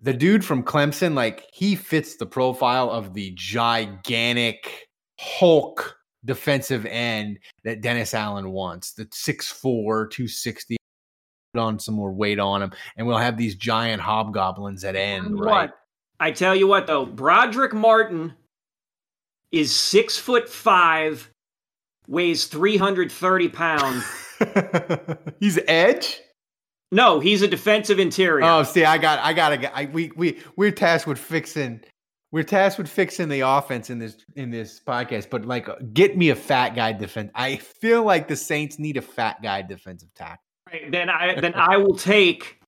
The 0.00 0.12
dude 0.12 0.44
from 0.44 0.62
Clemson, 0.62 1.14
like 1.14 1.46
he 1.52 1.74
fits 1.74 2.16
the 2.16 2.26
profile 2.26 2.90
of 2.90 3.14
the 3.14 3.32
gigantic 3.34 4.88
Hulk 5.18 5.96
defensive 6.24 6.86
end 6.86 7.38
that 7.64 7.80
Dennis 7.80 8.14
Allen 8.14 8.50
wants. 8.50 8.92
The 8.92 9.06
6'4, 9.06 10.10
260, 10.10 10.76
put 11.52 11.60
on 11.60 11.78
some 11.78 11.94
more 11.94 12.12
weight 12.12 12.38
on 12.38 12.62
him, 12.62 12.72
and 12.96 13.06
we'll 13.06 13.18
have 13.18 13.36
these 13.36 13.56
giant 13.56 14.00
hobgoblins 14.00 14.84
at 14.84 14.94
end, 14.94 15.40
right? 15.40 15.70
What? 15.70 15.78
I 16.20 16.30
tell 16.32 16.54
you 16.54 16.66
what, 16.66 16.86
though, 16.86 17.06
Brodric 17.06 17.72
Martin 17.72 18.34
is 19.52 19.74
six 19.74 20.18
foot 20.18 20.48
five, 20.48 21.30
weighs 22.06 22.46
330 22.46 23.48
pounds. 23.48 24.04
He's 25.40 25.58
edge. 25.66 26.20
No, 26.90 27.20
he's 27.20 27.42
a 27.42 27.48
defensive 27.48 27.98
interior. 27.98 28.44
Oh, 28.44 28.62
see, 28.62 28.84
I 28.84 28.98
got, 28.98 29.18
I 29.18 29.32
got 29.32 29.50
to. 29.50 29.76
I, 29.76 29.86
we, 29.86 30.10
we, 30.16 30.40
we're 30.56 30.70
tasked 30.70 31.06
with 31.06 31.18
fixing. 31.18 31.80
We're 32.32 32.44
tasked 32.44 32.78
with 32.78 32.88
fixing 32.88 33.28
the 33.28 33.40
offense 33.40 33.90
in 33.90 33.98
this 33.98 34.16
in 34.36 34.50
this 34.50 34.80
podcast. 34.80 35.30
But 35.30 35.44
like, 35.44 35.68
get 35.92 36.16
me 36.16 36.30
a 36.30 36.36
fat 36.36 36.74
guy 36.74 36.92
defense. 36.92 37.30
I 37.34 37.56
feel 37.56 38.04
like 38.04 38.28
the 38.28 38.36
Saints 38.36 38.78
need 38.78 38.96
a 38.96 39.02
fat 39.02 39.42
guy 39.42 39.62
defensive 39.62 40.12
tackle. 40.14 40.42
Right, 40.70 40.90
then 40.90 41.08
I 41.10 41.40
then 41.40 41.54
I 41.54 41.76
will 41.78 41.96
take 41.96 42.58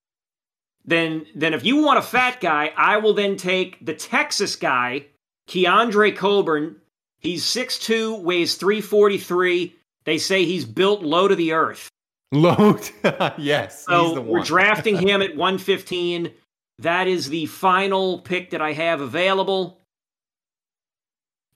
then 0.85 1.27
then 1.35 1.55
if 1.55 1.65
you 1.65 1.77
want 1.77 1.99
a 1.99 2.03
fat 2.03 2.41
guy, 2.41 2.73
I 2.77 2.99
will 2.99 3.15
then 3.15 3.37
take 3.37 3.85
the 3.85 3.95
Texas 3.95 4.57
guy, 4.57 5.07
Keondre 5.49 6.15
Coburn. 6.17 6.77
He's 7.19 7.45
6'2, 7.45 8.23
weighs 8.23 8.55
343. 8.55 9.75
They 10.05 10.17
say 10.17 10.47
he's 10.47 10.65
built 10.65 11.03
low 11.03 11.29
to 11.29 11.37
the 11.37 11.53
earth. 11.53 11.91
Load. 12.33 12.89
yes, 13.39 13.79
he's 13.79 13.85
So 13.87 14.15
the 14.15 14.21
we're 14.21 14.43
drafting 14.43 14.97
him 15.09 15.23
at 15.23 15.37
115. 15.37 16.31
That 16.79 17.09
is 17.09 17.29
the 17.29 17.47
final 17.47 18.21
pick 18.21 18.51
that 18.51 18.63
I 18.63 18.73
have 18.73 19.01
available. 19.01 19.81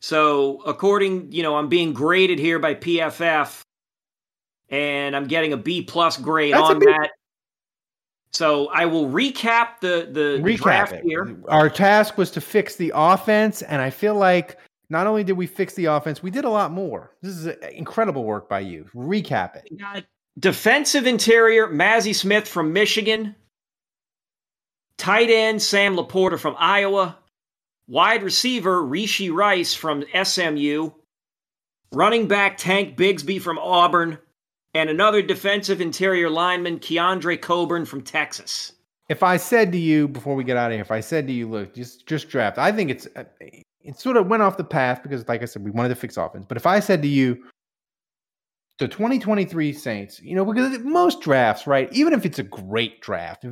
So, 0.00 0.60
according, 0.66 1.32
you 1.32 1.42
know, 1.42 1.56
I'm 1.56 1.68
being 1.68 1.94
graded 1.94 2.38
here 2.38 2.58
by 2.58 2.74
PFF, 2.74 3.62
and 4.68 5.16
I'm 5.16 5.26
getting 5.26 5.54
a 5.54 5.56
B 5.56 5.80
plus 5.80 6.18
grade 6.18 6.52
That's 6.52 6.70
on 6.70 6.78
B. 6.78 6.87
that. 6.87 7.10
So 8.32 8.66
I 8.68 8.84
will 8.84 9.06
recap 9.08 9.80
the 9.80 10.08
the 10.10 10.40
Recap 10.42 10.56
draft 10.58 10.92
it. 10.92 11.04
here. 11.04 11.37
Our 11.48 11.70
task 11.70 12.18
was 12.18 12.30
to 12.32 12.40
fix 12.40 12.76
the 12.76 12.92
offense, 12.94 13.62
and 13.62 13.80
I 13.80 13.90
feel 13.90 14.16
like 14.16 14.58
not 14.90 15.06
only 15.06 15.24
did 15.24 15.34
we 15.34 15.46
fix 15.46 15.72
the 15.74 15.87
offense, 15.87 16.22
we 16.22 16.30
did 16.30 16.44
a 16.44 16.50
lot 16.50 16.70
more. 16.70 17.12
This 17.22 17.34
is 17.37 17.46
uh, 17.46 17.54
incredible 17.72 18.24
work 18.24 18.48
by 18.48 18.60
you. 18.60 18.90
Recap 18.94 19.56
it. 19.56 19.68
We 19.70 19.76
got 19.78 20.04
defensive 20.38 21.07
interior, 21.07 21.68
Mazi 21.68 22.14
Smith 22.14 22.49
from 22.49 22.73
Michigan. 22.73 23.35
Tight 24.99 25.31
end, 25.31 25.61
Sam 25.61 25.97
Laporta 25.97 26.38
from 26.38 26.57
Iowa. 26.59 27.18
Wide 27.88 28.23
receiver, 28.23 28.83
Rashee 28.83 29.33
Rice 29.33 29.75
from 29.75 30.05
SMU. 30.23 30.90
Running 31.92 32.27
back, 32.29 32.57
Tank 32.57 32.97
Bigsby 32.97 33.40
from 33.40 33.59
Auburn. 33.59 34.18
And 34.73 34.90
another 34.90 35.23
defensive 35.23 35.81
interior 35.81 36.31
lineman, 36.31 36.79
Keondre 36.81 37.40
Coburn 37.40 37.85
from 37.85 38.03
Texas. 38.03 38.73
if 39.09 39.23
I 39.23 39.37
said 39.37 39.70
to 39.73 39.79
you 39.79 40.09
before 40.09 40.35
we 40.35 40.44
get 40.44 40.57
out 40.57 40.70
of 40.70 40.73
here, 40.73 40.81
if 40.81 40.90
I 40.90 41.01
said 41.01 41.27
to 41.27 41.33
you, 41.33 41.49
look, 41.49 41.75
just 41.75 42.07
just 42.07 42.29
draft, 42.29 42.59
I 42.59 42.73
think 42.73 42.90
it's 42.90 43.07
uh, 43.14 43.25
it 43.40 43.99
sort 43.99 44.16
of 44.16 44.27
went 44.27 44.42
off 44.42 44.57
the 44.57 44.64
path 44.64 45.03
because, 45.03 45.29
like 45.29 45.42
I 45.42 45.44
said, 45.44 45.62
we 45.62 45.70
wanted 45.70 45.90
to 45.90 45.94
fix 45.94 46.16
offense. 46.16 46.47
But 46.49 46.57
if 46.57 46.66
I 46.66 46.81
said 46.81 47.03
to 47.03 47.09
you, 47.09 47.44
the 48.78 48.88
2023 48.88 49.72
Saints, 49.72 50.20
you 50.20 50.34
know, 50.34 50.44
because 50.44 50.78
most 50.80 51.20
drafts, 51.20 51.66
right, 51.66 51.92
even 51.92 52.12
if 52.12 52.26
it's 52.26 52.40
a 52.40 52.44
great 52.44 53.00
draft, 53.00 53.46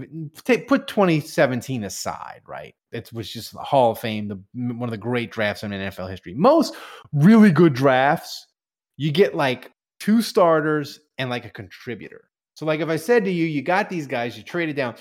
put 0.44 0.88
2017 0.88 1.84
aside, 1.84 2.40
right, 2.46 2.74
it 2.90 3.12
was 3.12 3.30
just 3.30 3.52
the 3.52 3.60
Hall 3.60 3.92
of 3.92 3.98
Fame, 3.98 4.28
the 4.28 4.42
one 4.74 4.88
of 4.88 4.90
the 4.90 4.96
great 4.96 5.30
drafts 5.30 5.62
in 5.62 5.70
NFL 5.70 6.10
history. 6.10 6.34
Most 6.34 6.74
really 7.12 7.52
good 7.52 7.72
drafts, 7.72 8.46
you 8.96 9.12
get 9.12 9.34
like 9.34 9.70
two 10.00 10.22
starters 10.22 10.98
and 11.18 11.30
like 11.30 11.44
a 11.44 11.50
contributor. 11.50 12.28
So, 12.54 12.66
like 12.66 12.80
if 12.80 12.88
I 12.88 12.96
said 12.96 13.24
to 13.24 13.30
you, 13.30 13.46
you 13.46 13.62
got 13.62 13.88
these 13.88 14.08
guys, 14.08 14.36
you 14.36 14.42
traded 14.42 14.74
down, 14.74 14.96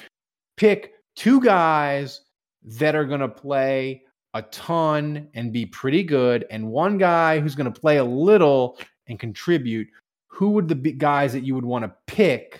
pick 0.55 0.93
two 1.15 1.41
guys 1.41 2.21
that 2.63 2.95
are 2.95 3.05
going 3.05 3.19
to 3.21 3.27
play 3.27 4.03
a 4.35 4.43
ton 4.43 5.27
and 5.33 5.51
be 5.51 5.65
pretty 5.65 6.03
good, 6.03 6.45
and 6.51 6.67
one 6.67 6.99
guy 6.99 7.39
who's 7.39 7.55
going 7.55 7.71
to 7.71 7.79
play 7.79 7.97
a 7.97 8.03
little 8.03 8.77
and 9.07 9.19
contribute. 9.19 9.87
Who 10.33 10.51
would 10.51 10.67
the 10.67 10.75
guys 10.75 11.33
that 11.33 11.43
you 11.43 11.55
would 11.55 11.65
want 11.65 11.85
to 11.85 11.93
pick 12.07 12.59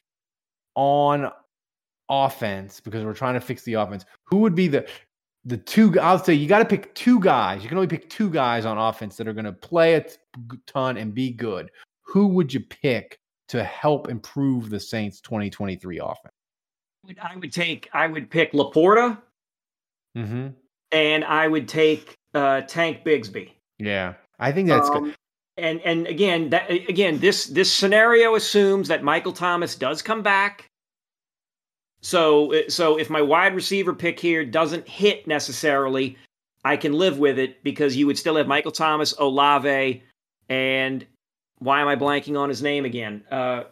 on 0.76 1.32
offense 2.10 2.80
because 2.80 3.04
we're 3.04 3.14
trying 3.14 3.36
to 3.36 3.42
fix 3.42 3.64
the 3.64 3.74
offense? 3.74 4.06
Who 4.26 4.38
would 4.38 4.56
be 4.56 4.68
the 4.68 4.88
the 5.46 5.58
two. 5.58 6.00
I'll 6.00 6.20
say 6.20 6.34
you 6.34 6.48
got 6.48 6.60
to 6.60 6.66
pick 6.66 6.94
two 6.96 7.20
guys. 7.20 7.64
You 7.64 7.70
can 7.70 7.78
only 7.78 7.88
pick 7.88 8.10
two 8.10 8.30
guys 8.30 8.66
on 8.66 8.78
offense 8.78 9.18
that 9.18 9.28
are 9.28 9.34
going 9.34 9.46
to 9.46 9.54
play 9.54 9.96
a 9.96 10.06
ton 10.68 10.98
and 10.98 11.14
be 11.14 11.32
good. 11.32 11.72
Who 12.04 12.28
would 12.28 12.54
you 12.54 12.60
pick 12.60 13.18
to 13.50 13.64
help 13.64 14.10
improve 14.10 14.70
the 14.70 14.80
Saints 14.80 15.22
2023 15.22 16.00
offense? 16.00 16.34
I 17.22 17.36
would 17.36 17.52
take. 17.52 17.90
I 17.94 18.08
would 18.08 18.30
pick 18.30 18.54
Laporta, 18.54 19.20
mm-hmm. 20.16 20.50
and 20.92 21.26
I 21.26 21.48
would 21.48 21.68
take 21.68 22.16
uh, 22.36 22.62
Tank 22.62 23.04
Bigsby. 23.04 23.50
Yeah, 23.80 24.14
I 24.40 24.52
think 24.52 24.68
that's 24.68 24.90
um, 24.90 25.06
good. 25.06 25.16
And 25.58 25.82
and 25.82 26.08
again, 26.08 26.50
that 26.50 26.70
again, 26.72 27.20
this 27.20 27.48
this 27.48 27.72
scenario 27.72 28.36
assumes 28.36 28.88
that 28.88 29.04
Michael 29.04 29.34
Thomas 29.34 29.76
does 29.76 30.02
come 30.02 30.22
back. 30.22 30.70
So 32.02 32.64
so 32.68 32.98
if 32.98 33.10
my 33.10 33.22
wide 33.22 33.54
receiver 33.54 33.94
pick 33.94 34.20
here 34.20 34.46
doesn't 34.46 34.88
hit 34.88 35.28
necessarily, 35.28 36.18
I 36.64 36.78
can 36.78 36.94
live 36.94 37.20
with 37.20 37.38
it 37.38 37.64
because 37.64 37.96
you 37.96 38.08
would 38.08 38.18
still 38.18 38.36
have 38.38 38.48
Michael 38.48 38.72
Thomas, 38.72 39.14
Olave, 39.20 40.02
and 40.50 41.06
why 41.60 41.82
am 41.82 41.88
I 41.88 41.96
blanking 41.96 42.40
on 42.40 42.50
his 42.50 42.64
name 42.64 42.86
again? 42.86 43.24
Uh, 43.30 43.64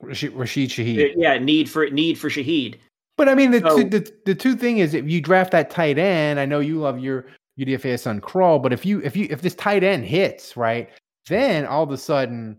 Rashid, 0.00 0.32
Rashid 0.32 0.70
Shaheed. 0.70 1.14
Yeah, 1.16 1.38
need 1.38 1.68
for 1.68 1.88
need 1.90 2.18
for 2.18 2.28
Shaheed. 2.28 2.76
But 3.16 3.28
I 3.28 3.34
mean, 3.34 3.50
the, 3.50 3.60
so, 3.60 3.76
two, 3.78 3.88
the 3.88 4.12
the 4.26 4.34
two 4.34 4.54
thing 4.54 4.78
is, 4.78 4.94
if 4.94 5.08
you 5.08 5.20
draft 5.20 5.50
that 5.52 5.70
tight 5.70 5.98
end, 5.98 6.38
I 6.38 6.46
know 6.46 6.60
you 6.60 6.78
love 6.78 7.00
your 7.00 7.26
UDFA 7.58 7.98
son 7.98 8.20
Krull, 8.20 8.62
but 8.62 8.72
if 8.72 8.86
you 8.86 9.00
if 9.02 9.16
you 9.16 9.26
if 9.30 9.42
this 9.42 9.54
tight 9.54 9.82
end 9.82 10.04
hits 10.04 10.56
right, 10.56 10.88
then 11.28 11.66
all 11.66 11.82
of 11.82 11.90
a 11.90 11.98
sudden 11.98 12.58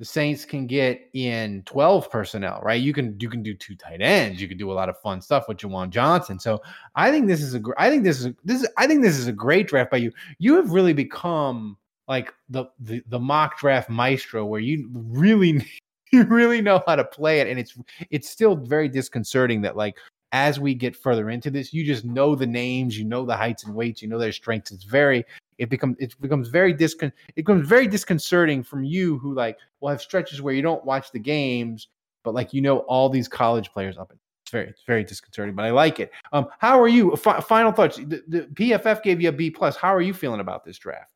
the 0.00 0.04
Saints 0.06 0.46
can 0.46 0.66
get 0.66 1.10
in 1.12 1.62
12 1.66 2.10
personnel, 2.10 2.60
right? 2.62 2.80
You 2.80 2.94
can 2.94 3.18
you 3.20 3.28
can 3.28 3.42
do 3.42 3.54
two 3.54 3.76
tight 3.76 4.00
ends. 4.00 4.40
You 4.40 4.48
can 4.48 4.56
do 4.56 4.72
a 4.72 4.74
lot 4.74 4.88
of 4.88 4.98
fun 4.98 5.20
stuff 5.20 5.46
with 5.46 5.58
Juwan 5.58 5.90
Johnson. 5.90 6.38
So 6.38 6.62
I 6.96 7.10
think 7.10 7.26
this 7.26 7.42
is 7.42 7.54
a 7.54 7.60
I 7.76 7.90
think 7.90 8.04
this 8.04 8.24
is 8.24 8.32
this 8.42 8.62
is 8.62 8.68
I 8.78 8.86
think 8.86 9.02
this 9.02 9.18
is 9.18 9.26
a 9.26 9.32
great 9.32 9.68
draft 9.68 9.90
by 9.90 9.98
you. 9.98 10.10
You 10.38 10.56
have 10.56 10.70
really 10.70 10.94
become 10.94 11.76
like 12.08 12.32
the 12.48 12.64
the, 12.80 13.02
the 13.08 13.20
mock 13.20 13.58
draft 13.58 13.90
maestro 13.90 14.46
where 14.46 14.60
you 14.60 14.88
really 14.90 15.66
you 16.12 16.24
really 16.24 16.62
know 16.62 16.82
how 16.86 16.96
to 16.96 17.04
play 17.04 17.40
it 17.40 17.46
and 17.46 17.60
it's 17.60 17.76
it's 18.10 18.28
still 18.28 18.56
very 18.56 18.88
disconcerting 18.88 19.60
that 19.60 19.76
like 19.76 19.96
as 20.32 20.60
we 20.60 20.74
get 20.74 20.94
further 20.94 21.30
into 21.30 21.50
this 21.50 21.72
you 21.72 21.84
just 21.84 22.04
know 22.04 22.34
the 22.34 22.46
names 22.46 22.98
you 22.98 23.04
know 23.04 23.24
the 23.24 23.36
heights 23.36 23.64
and 23.64 23.74
weights 23.74 24.00
you 24.02 24.08
know 24.08 24.18
their 24.18 24.32
strengths. 24.32 24.70
It's 24.70 24.84
very 24.84 25.24
it 25.58 25.68
becomes 25.68 25.96
it 25.98 26.14
becomes 26.20 26.48
very 26.48 26.74
discon 26.74 27.12
it 27.28 27.34
becomes 27.34 27.68
very 27.68 27.86
disconcerting 27.86 28.62
from 28.62 28.84
you 28.84 29.18
who 29.18 29.34
like 29.34 29.58
will 29.80 29.88
have 29.90 30.00
stretches 30.00 30.40
where 30.40 30.54
you 30.54 30.62
don't 30.62 30.84
watch 30.84 31.10
the 31.12 31.18
games 31.18 31.88
but 32.22 32.34
like 32.34 32.52
you 32.52 32.60
know 32.60 32.78
all 32.80 33.08
these 33.08 33.28
college 33.28 33.72
players 33.72 33.98
up. 33.98 34.12
It's 34.12 34.50
very 34.52 34.68
it's 34.68 34.82
very 34.86 35.04
disconcerting 35.04 35.54
but 35.54 35.64
i 35.64 35.70
like 35.70 36.00
it. 36.00 36.12
Um 36.32 36.46
how 36.58 36.80
are 36.80 36.88
you 36.88 37.12
F- 37.14 37.46
final 37.46 37.72
thoughts 37.72 37.96
the, 37.96 38.22
the 38.28 38.40
pff 38.54 39.02
gave 39.02 39.20
you 39.20 39.28
a 39.28 39.32
b 39.32 39.50
plus. 39.50 39.76
How 39.76 39.94
are 39.94 40.00
you 40.00 40.14
feeling 40.14 40.40
about 40.40 40.64
this 40.64 40.78
draft? 40.78 41.12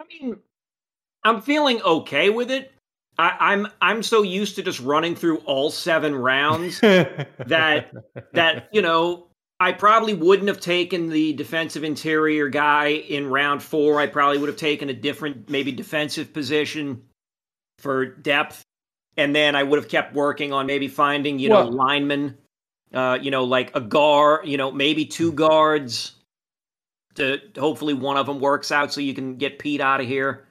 I 0.00 0.04
mean 0.04 0.36
i'm 1.24 1.42
feeling 1.42 1.82
okay 1.82 2.30
with 2.30 2.50
it 2.50 2.72
I, 3.18 3.52
am 3.52 3.66
I'm, 3.66 3.72
I'm 3.80 4.02
so 4.02 4.22
used 4.22 4.56
to 4.56 4.62
just 4.62 4.80
running 4.80 5.16
through 5.16 5.38
all 5.38 5.70
seven 5.70 6.14
rounds 6.14 6.80
that 6.80 7.90
that 8.32 8.68
you 8.72 8.80
know 8.80 9.26
I 9.60 9.72
probably 9.72 10.14
wouldn't 10.14 10.48
have 10.48 10.60
taken 10.60 11.08
the 11.08 11.32
defensive 11.32 11.82
interior 11.82 12.48
guy 12.48 12.88
in 12.88 13.28
round 13.28 13.62
four. 13.62 14.00
I 14.00 14.06
probably 14.06 14.38
would 14.38 14.48
have 14.48 14.56
taken 14.56 14.88
a 14.88 14.94
different 14.94 15.50
maybe 15.50 15.72
defensive 15.72 16.32
position 16.32 17.02
for 17.80 18.06
depth, 18.06 18.62
and 19.16 19.34
then 19.34 19.56
I 19.56 19.64
would 19.64 19.78
have 19.78 19.88
kept 19.88 20.14
working 20.14 20.52
on 20.52 20.66
maybe 20.66 20.86
finding 20.86 21.40
you 21.40 21.48
know 21.48 21.64
well, 21.64 21.72
linemen, 21.72 22.38
uh, 22.94 23.18
you 23.20 23.32
know 23.32 23.44
like 23.44 23.74
a 23.74 23.80
guard, 23.80 24.46
you 24.46 24.56
know 24.56 24.70
maybe 24.70 25.04
two 25.04 25.32
guards. 25.32 26.12
To 27.16 27.40
hopefully 27.58 27.94
one 27.94 28.16
of 28.16 28.26
them 28.26 28.38
works 28.38 28.70
out 28.70 28.92
so 28.92 29.00
you 29.00 29.12
can 29.12 29.38
get 29.38 29.58
Peat 29.58 29.80
out 29.80 30.00
of 30.00 30.06
here. 30.06 30.47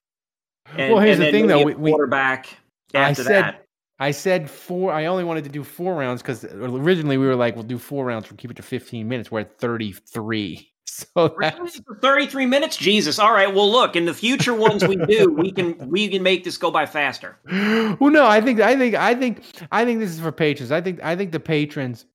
And, 0.75 0.93
well, 0.93 1.01
here's 1.01 1.17
the 1.17 1.31
thing, 1.31 1.47
though. 1.47 1.63
We, 1.63 1.73
quarterback 1.73 2.49
after 2.93 3.21
I 3.21 3.25
said, 3.25 3.43
that. 3.43 3.65
I 3.99 4.11
said 4.11 4.49
four. 4.49 4.91
I 4.91 5.05
only 5.05 5.23
wanted 5.23 5.43
to 5.45 5.49
do 5.49 5.63
four 5.63 5.95
rounds 5.95 6.21
because 6.21 6.43
originally 6.45 7.17
we 7.17 7.25
were 7.25 7.35
like, 7.35 7.55
we'll 7.55 7.63
do 7.63 7.77
four 7.77 8.05
rounds. 8.05 8.29
We'll 8.29 8.37
keep 8.37 8.51
it 8.51 8.57
to 8.57 8.63
15 8.63 9.07
minutes. 9.07 9.31
We're 9.31 9.41
at 9.41 9.57
33. 9.59 10.71
So 10.89 11.35
that's 11.39 11.79
33 12.01 12.47
minutes. 12.47 12.75
Jesus. 12.75 13.19
All 13.19 13.31
right. 13.31 13.53
Well, 13.53 13.71
look, 13.71 13.95
in 13.95 14.05
the 14.05 14.15
future 14.15 14.55
ones 14.55 14.83
we 14.87 14.95
do, 14.95 15.31
we 15.31 15.51
can 15.51 15.77
we 15.89 16.07
can 16.07 16.23
make 16.23 16.43
this 16.43 16.57
go 16.57 16.71
by 16.71 16.87
faster. 16.87 17.37
Well, 17.99 18.09
no, 18.09 18.25
I 18.25 18.41
think 18.41 18.61
I 18.61 18.75
think 18.75 18.95
I 18.95 19.13
think 19.13 19.43
I 19.71 19.85
think 19.85 19.99
this 19.99 20.09
is 20.09 20.19
for 20.19 20.31
patrons. 20.31 20.71
I 20.71 20.81
think 20.81 21.03
I 21.03 21.15
think 21.15 21.31
the 21.31 21.39
patrons 21.39 22.05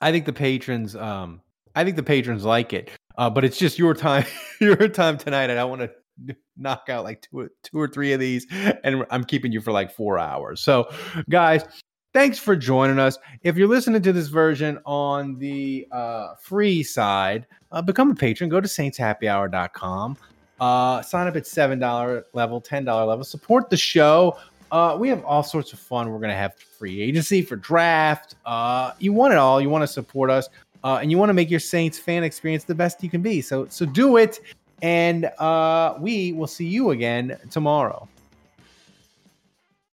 I 0.00 0.10
think 0.10 0.24
the 0.24 0.32
patrons 0.32 0.96
um 0.96 1.42
I 1.76 1.84
think 1.84 1.94
the 1.94 2.02
patrons 2.02 2.44
like 2.44 2.72
it. 2.72 2.90
Uh, 3.16 3.30
but 3.30 3.44
it's 3.44 3.58
just 3.58 3.78
your 3.78 3.94
time 3.94 4.26
your 4.60 4.88
time 4.88 5.16
tonight 5.16 5.50
and 5.50 5.60
I 5.60 5.64
want 5.64 5.82
to 5.82 6.36
knock 6.56 6.88
out 6.88 7.04
like 7.04 7.22
two, 7.22 7.48
two 7.62 7.78
or 7.78 7.88
three 7.88 8.12
of 8.12 8.20
these, 8.20 8.46
and 8.84 9.04
I'm 9.10 9.24
keeping 9.24 9.52
you 9.52 9.60
for 9.60 9.72
like 9.72 9.92
four 9.92 10.18
hours. 10.18 10.60
So, 10.60 10.88
guys, 11.28 11.64
thanks 12.12 12.38
for 12.38 12.56
joining 12.56 12.98
us. 12.98 13.18
If 13.42 13.56
you're 13.56 13.68
listening 13.68 14.02
to 14.02 14.12
this 14.12 14.28
version 14.28 14.78
on 14.86 15.38
the 15.38 15.86
uh, 15.92 16.34
free 16.40 16.82
side, 16.82 17.46
uh, 17.72 17.82
become 17.82 18.10
a 18.10 18.14
patron. 18.14 18.48
Go 18.48 18.60
to 18.60 18.68
saintshappyhour.com. 18.68 20.16
Uh, 20.58 21.02
sign 21.02 21.26
up 21.26 21.36
at 21.36 21.42
$7 21.42 22.22
level, 22.32 22.60
$10 22.62 23.06
level. 23.06 23.24
Support 23.24 23.68
the 23.68 23.76
show. 23.76 24.38
Uh, 24.72 24.96
we 24.98 25.08
have 25.08 25.22
all 25.24 25.42
sorts 25.42 25.72
of 25.72 25.78
fun. 25.78 26.10
We're 26.10 26.18
going 26.18 26.30
to 26.30 26.36
have 26.36 26.54
free 26.56 27.00
agency 27.00 27.42
for 27.42 27.56
draft. 27.56 28.34
Uh, 28.44 28.92
you 28.98 29.12
want 29.12 29.32
it 29.32 29.36
all. 29.36 29.60
You 29.60 29.68
want 29.68 29.82
to 29.82 29.88
support 29.88 30.30
us. 30.30 30.48
Uh, 30.82 30.98
and 31.02 31.10
you 31.10 31.18
want 31.18 31.28
to 31.28 31.34
make 31.34 31.50
your 31.50 31.60
Saints 31.60 31.98
fan 31.98 32.22
experience 32.22 32.64
the 32.64 32.74
best 32.74 33.02
you 33.02 33.10
can 33.10 33.20
be. 33.20 33.40
So, 33.40 33.66
so 33.68 33.84
do 33.86 34.16
it. 34.16 34.40
And 34.82 35.26
uh, 35.38 35.94
we 35.98 36.32
will 36.32 36.46
see 36.46 36.66
you 36.66 36.90
again 36.90 37.38
tomorrow. 37.50 38.08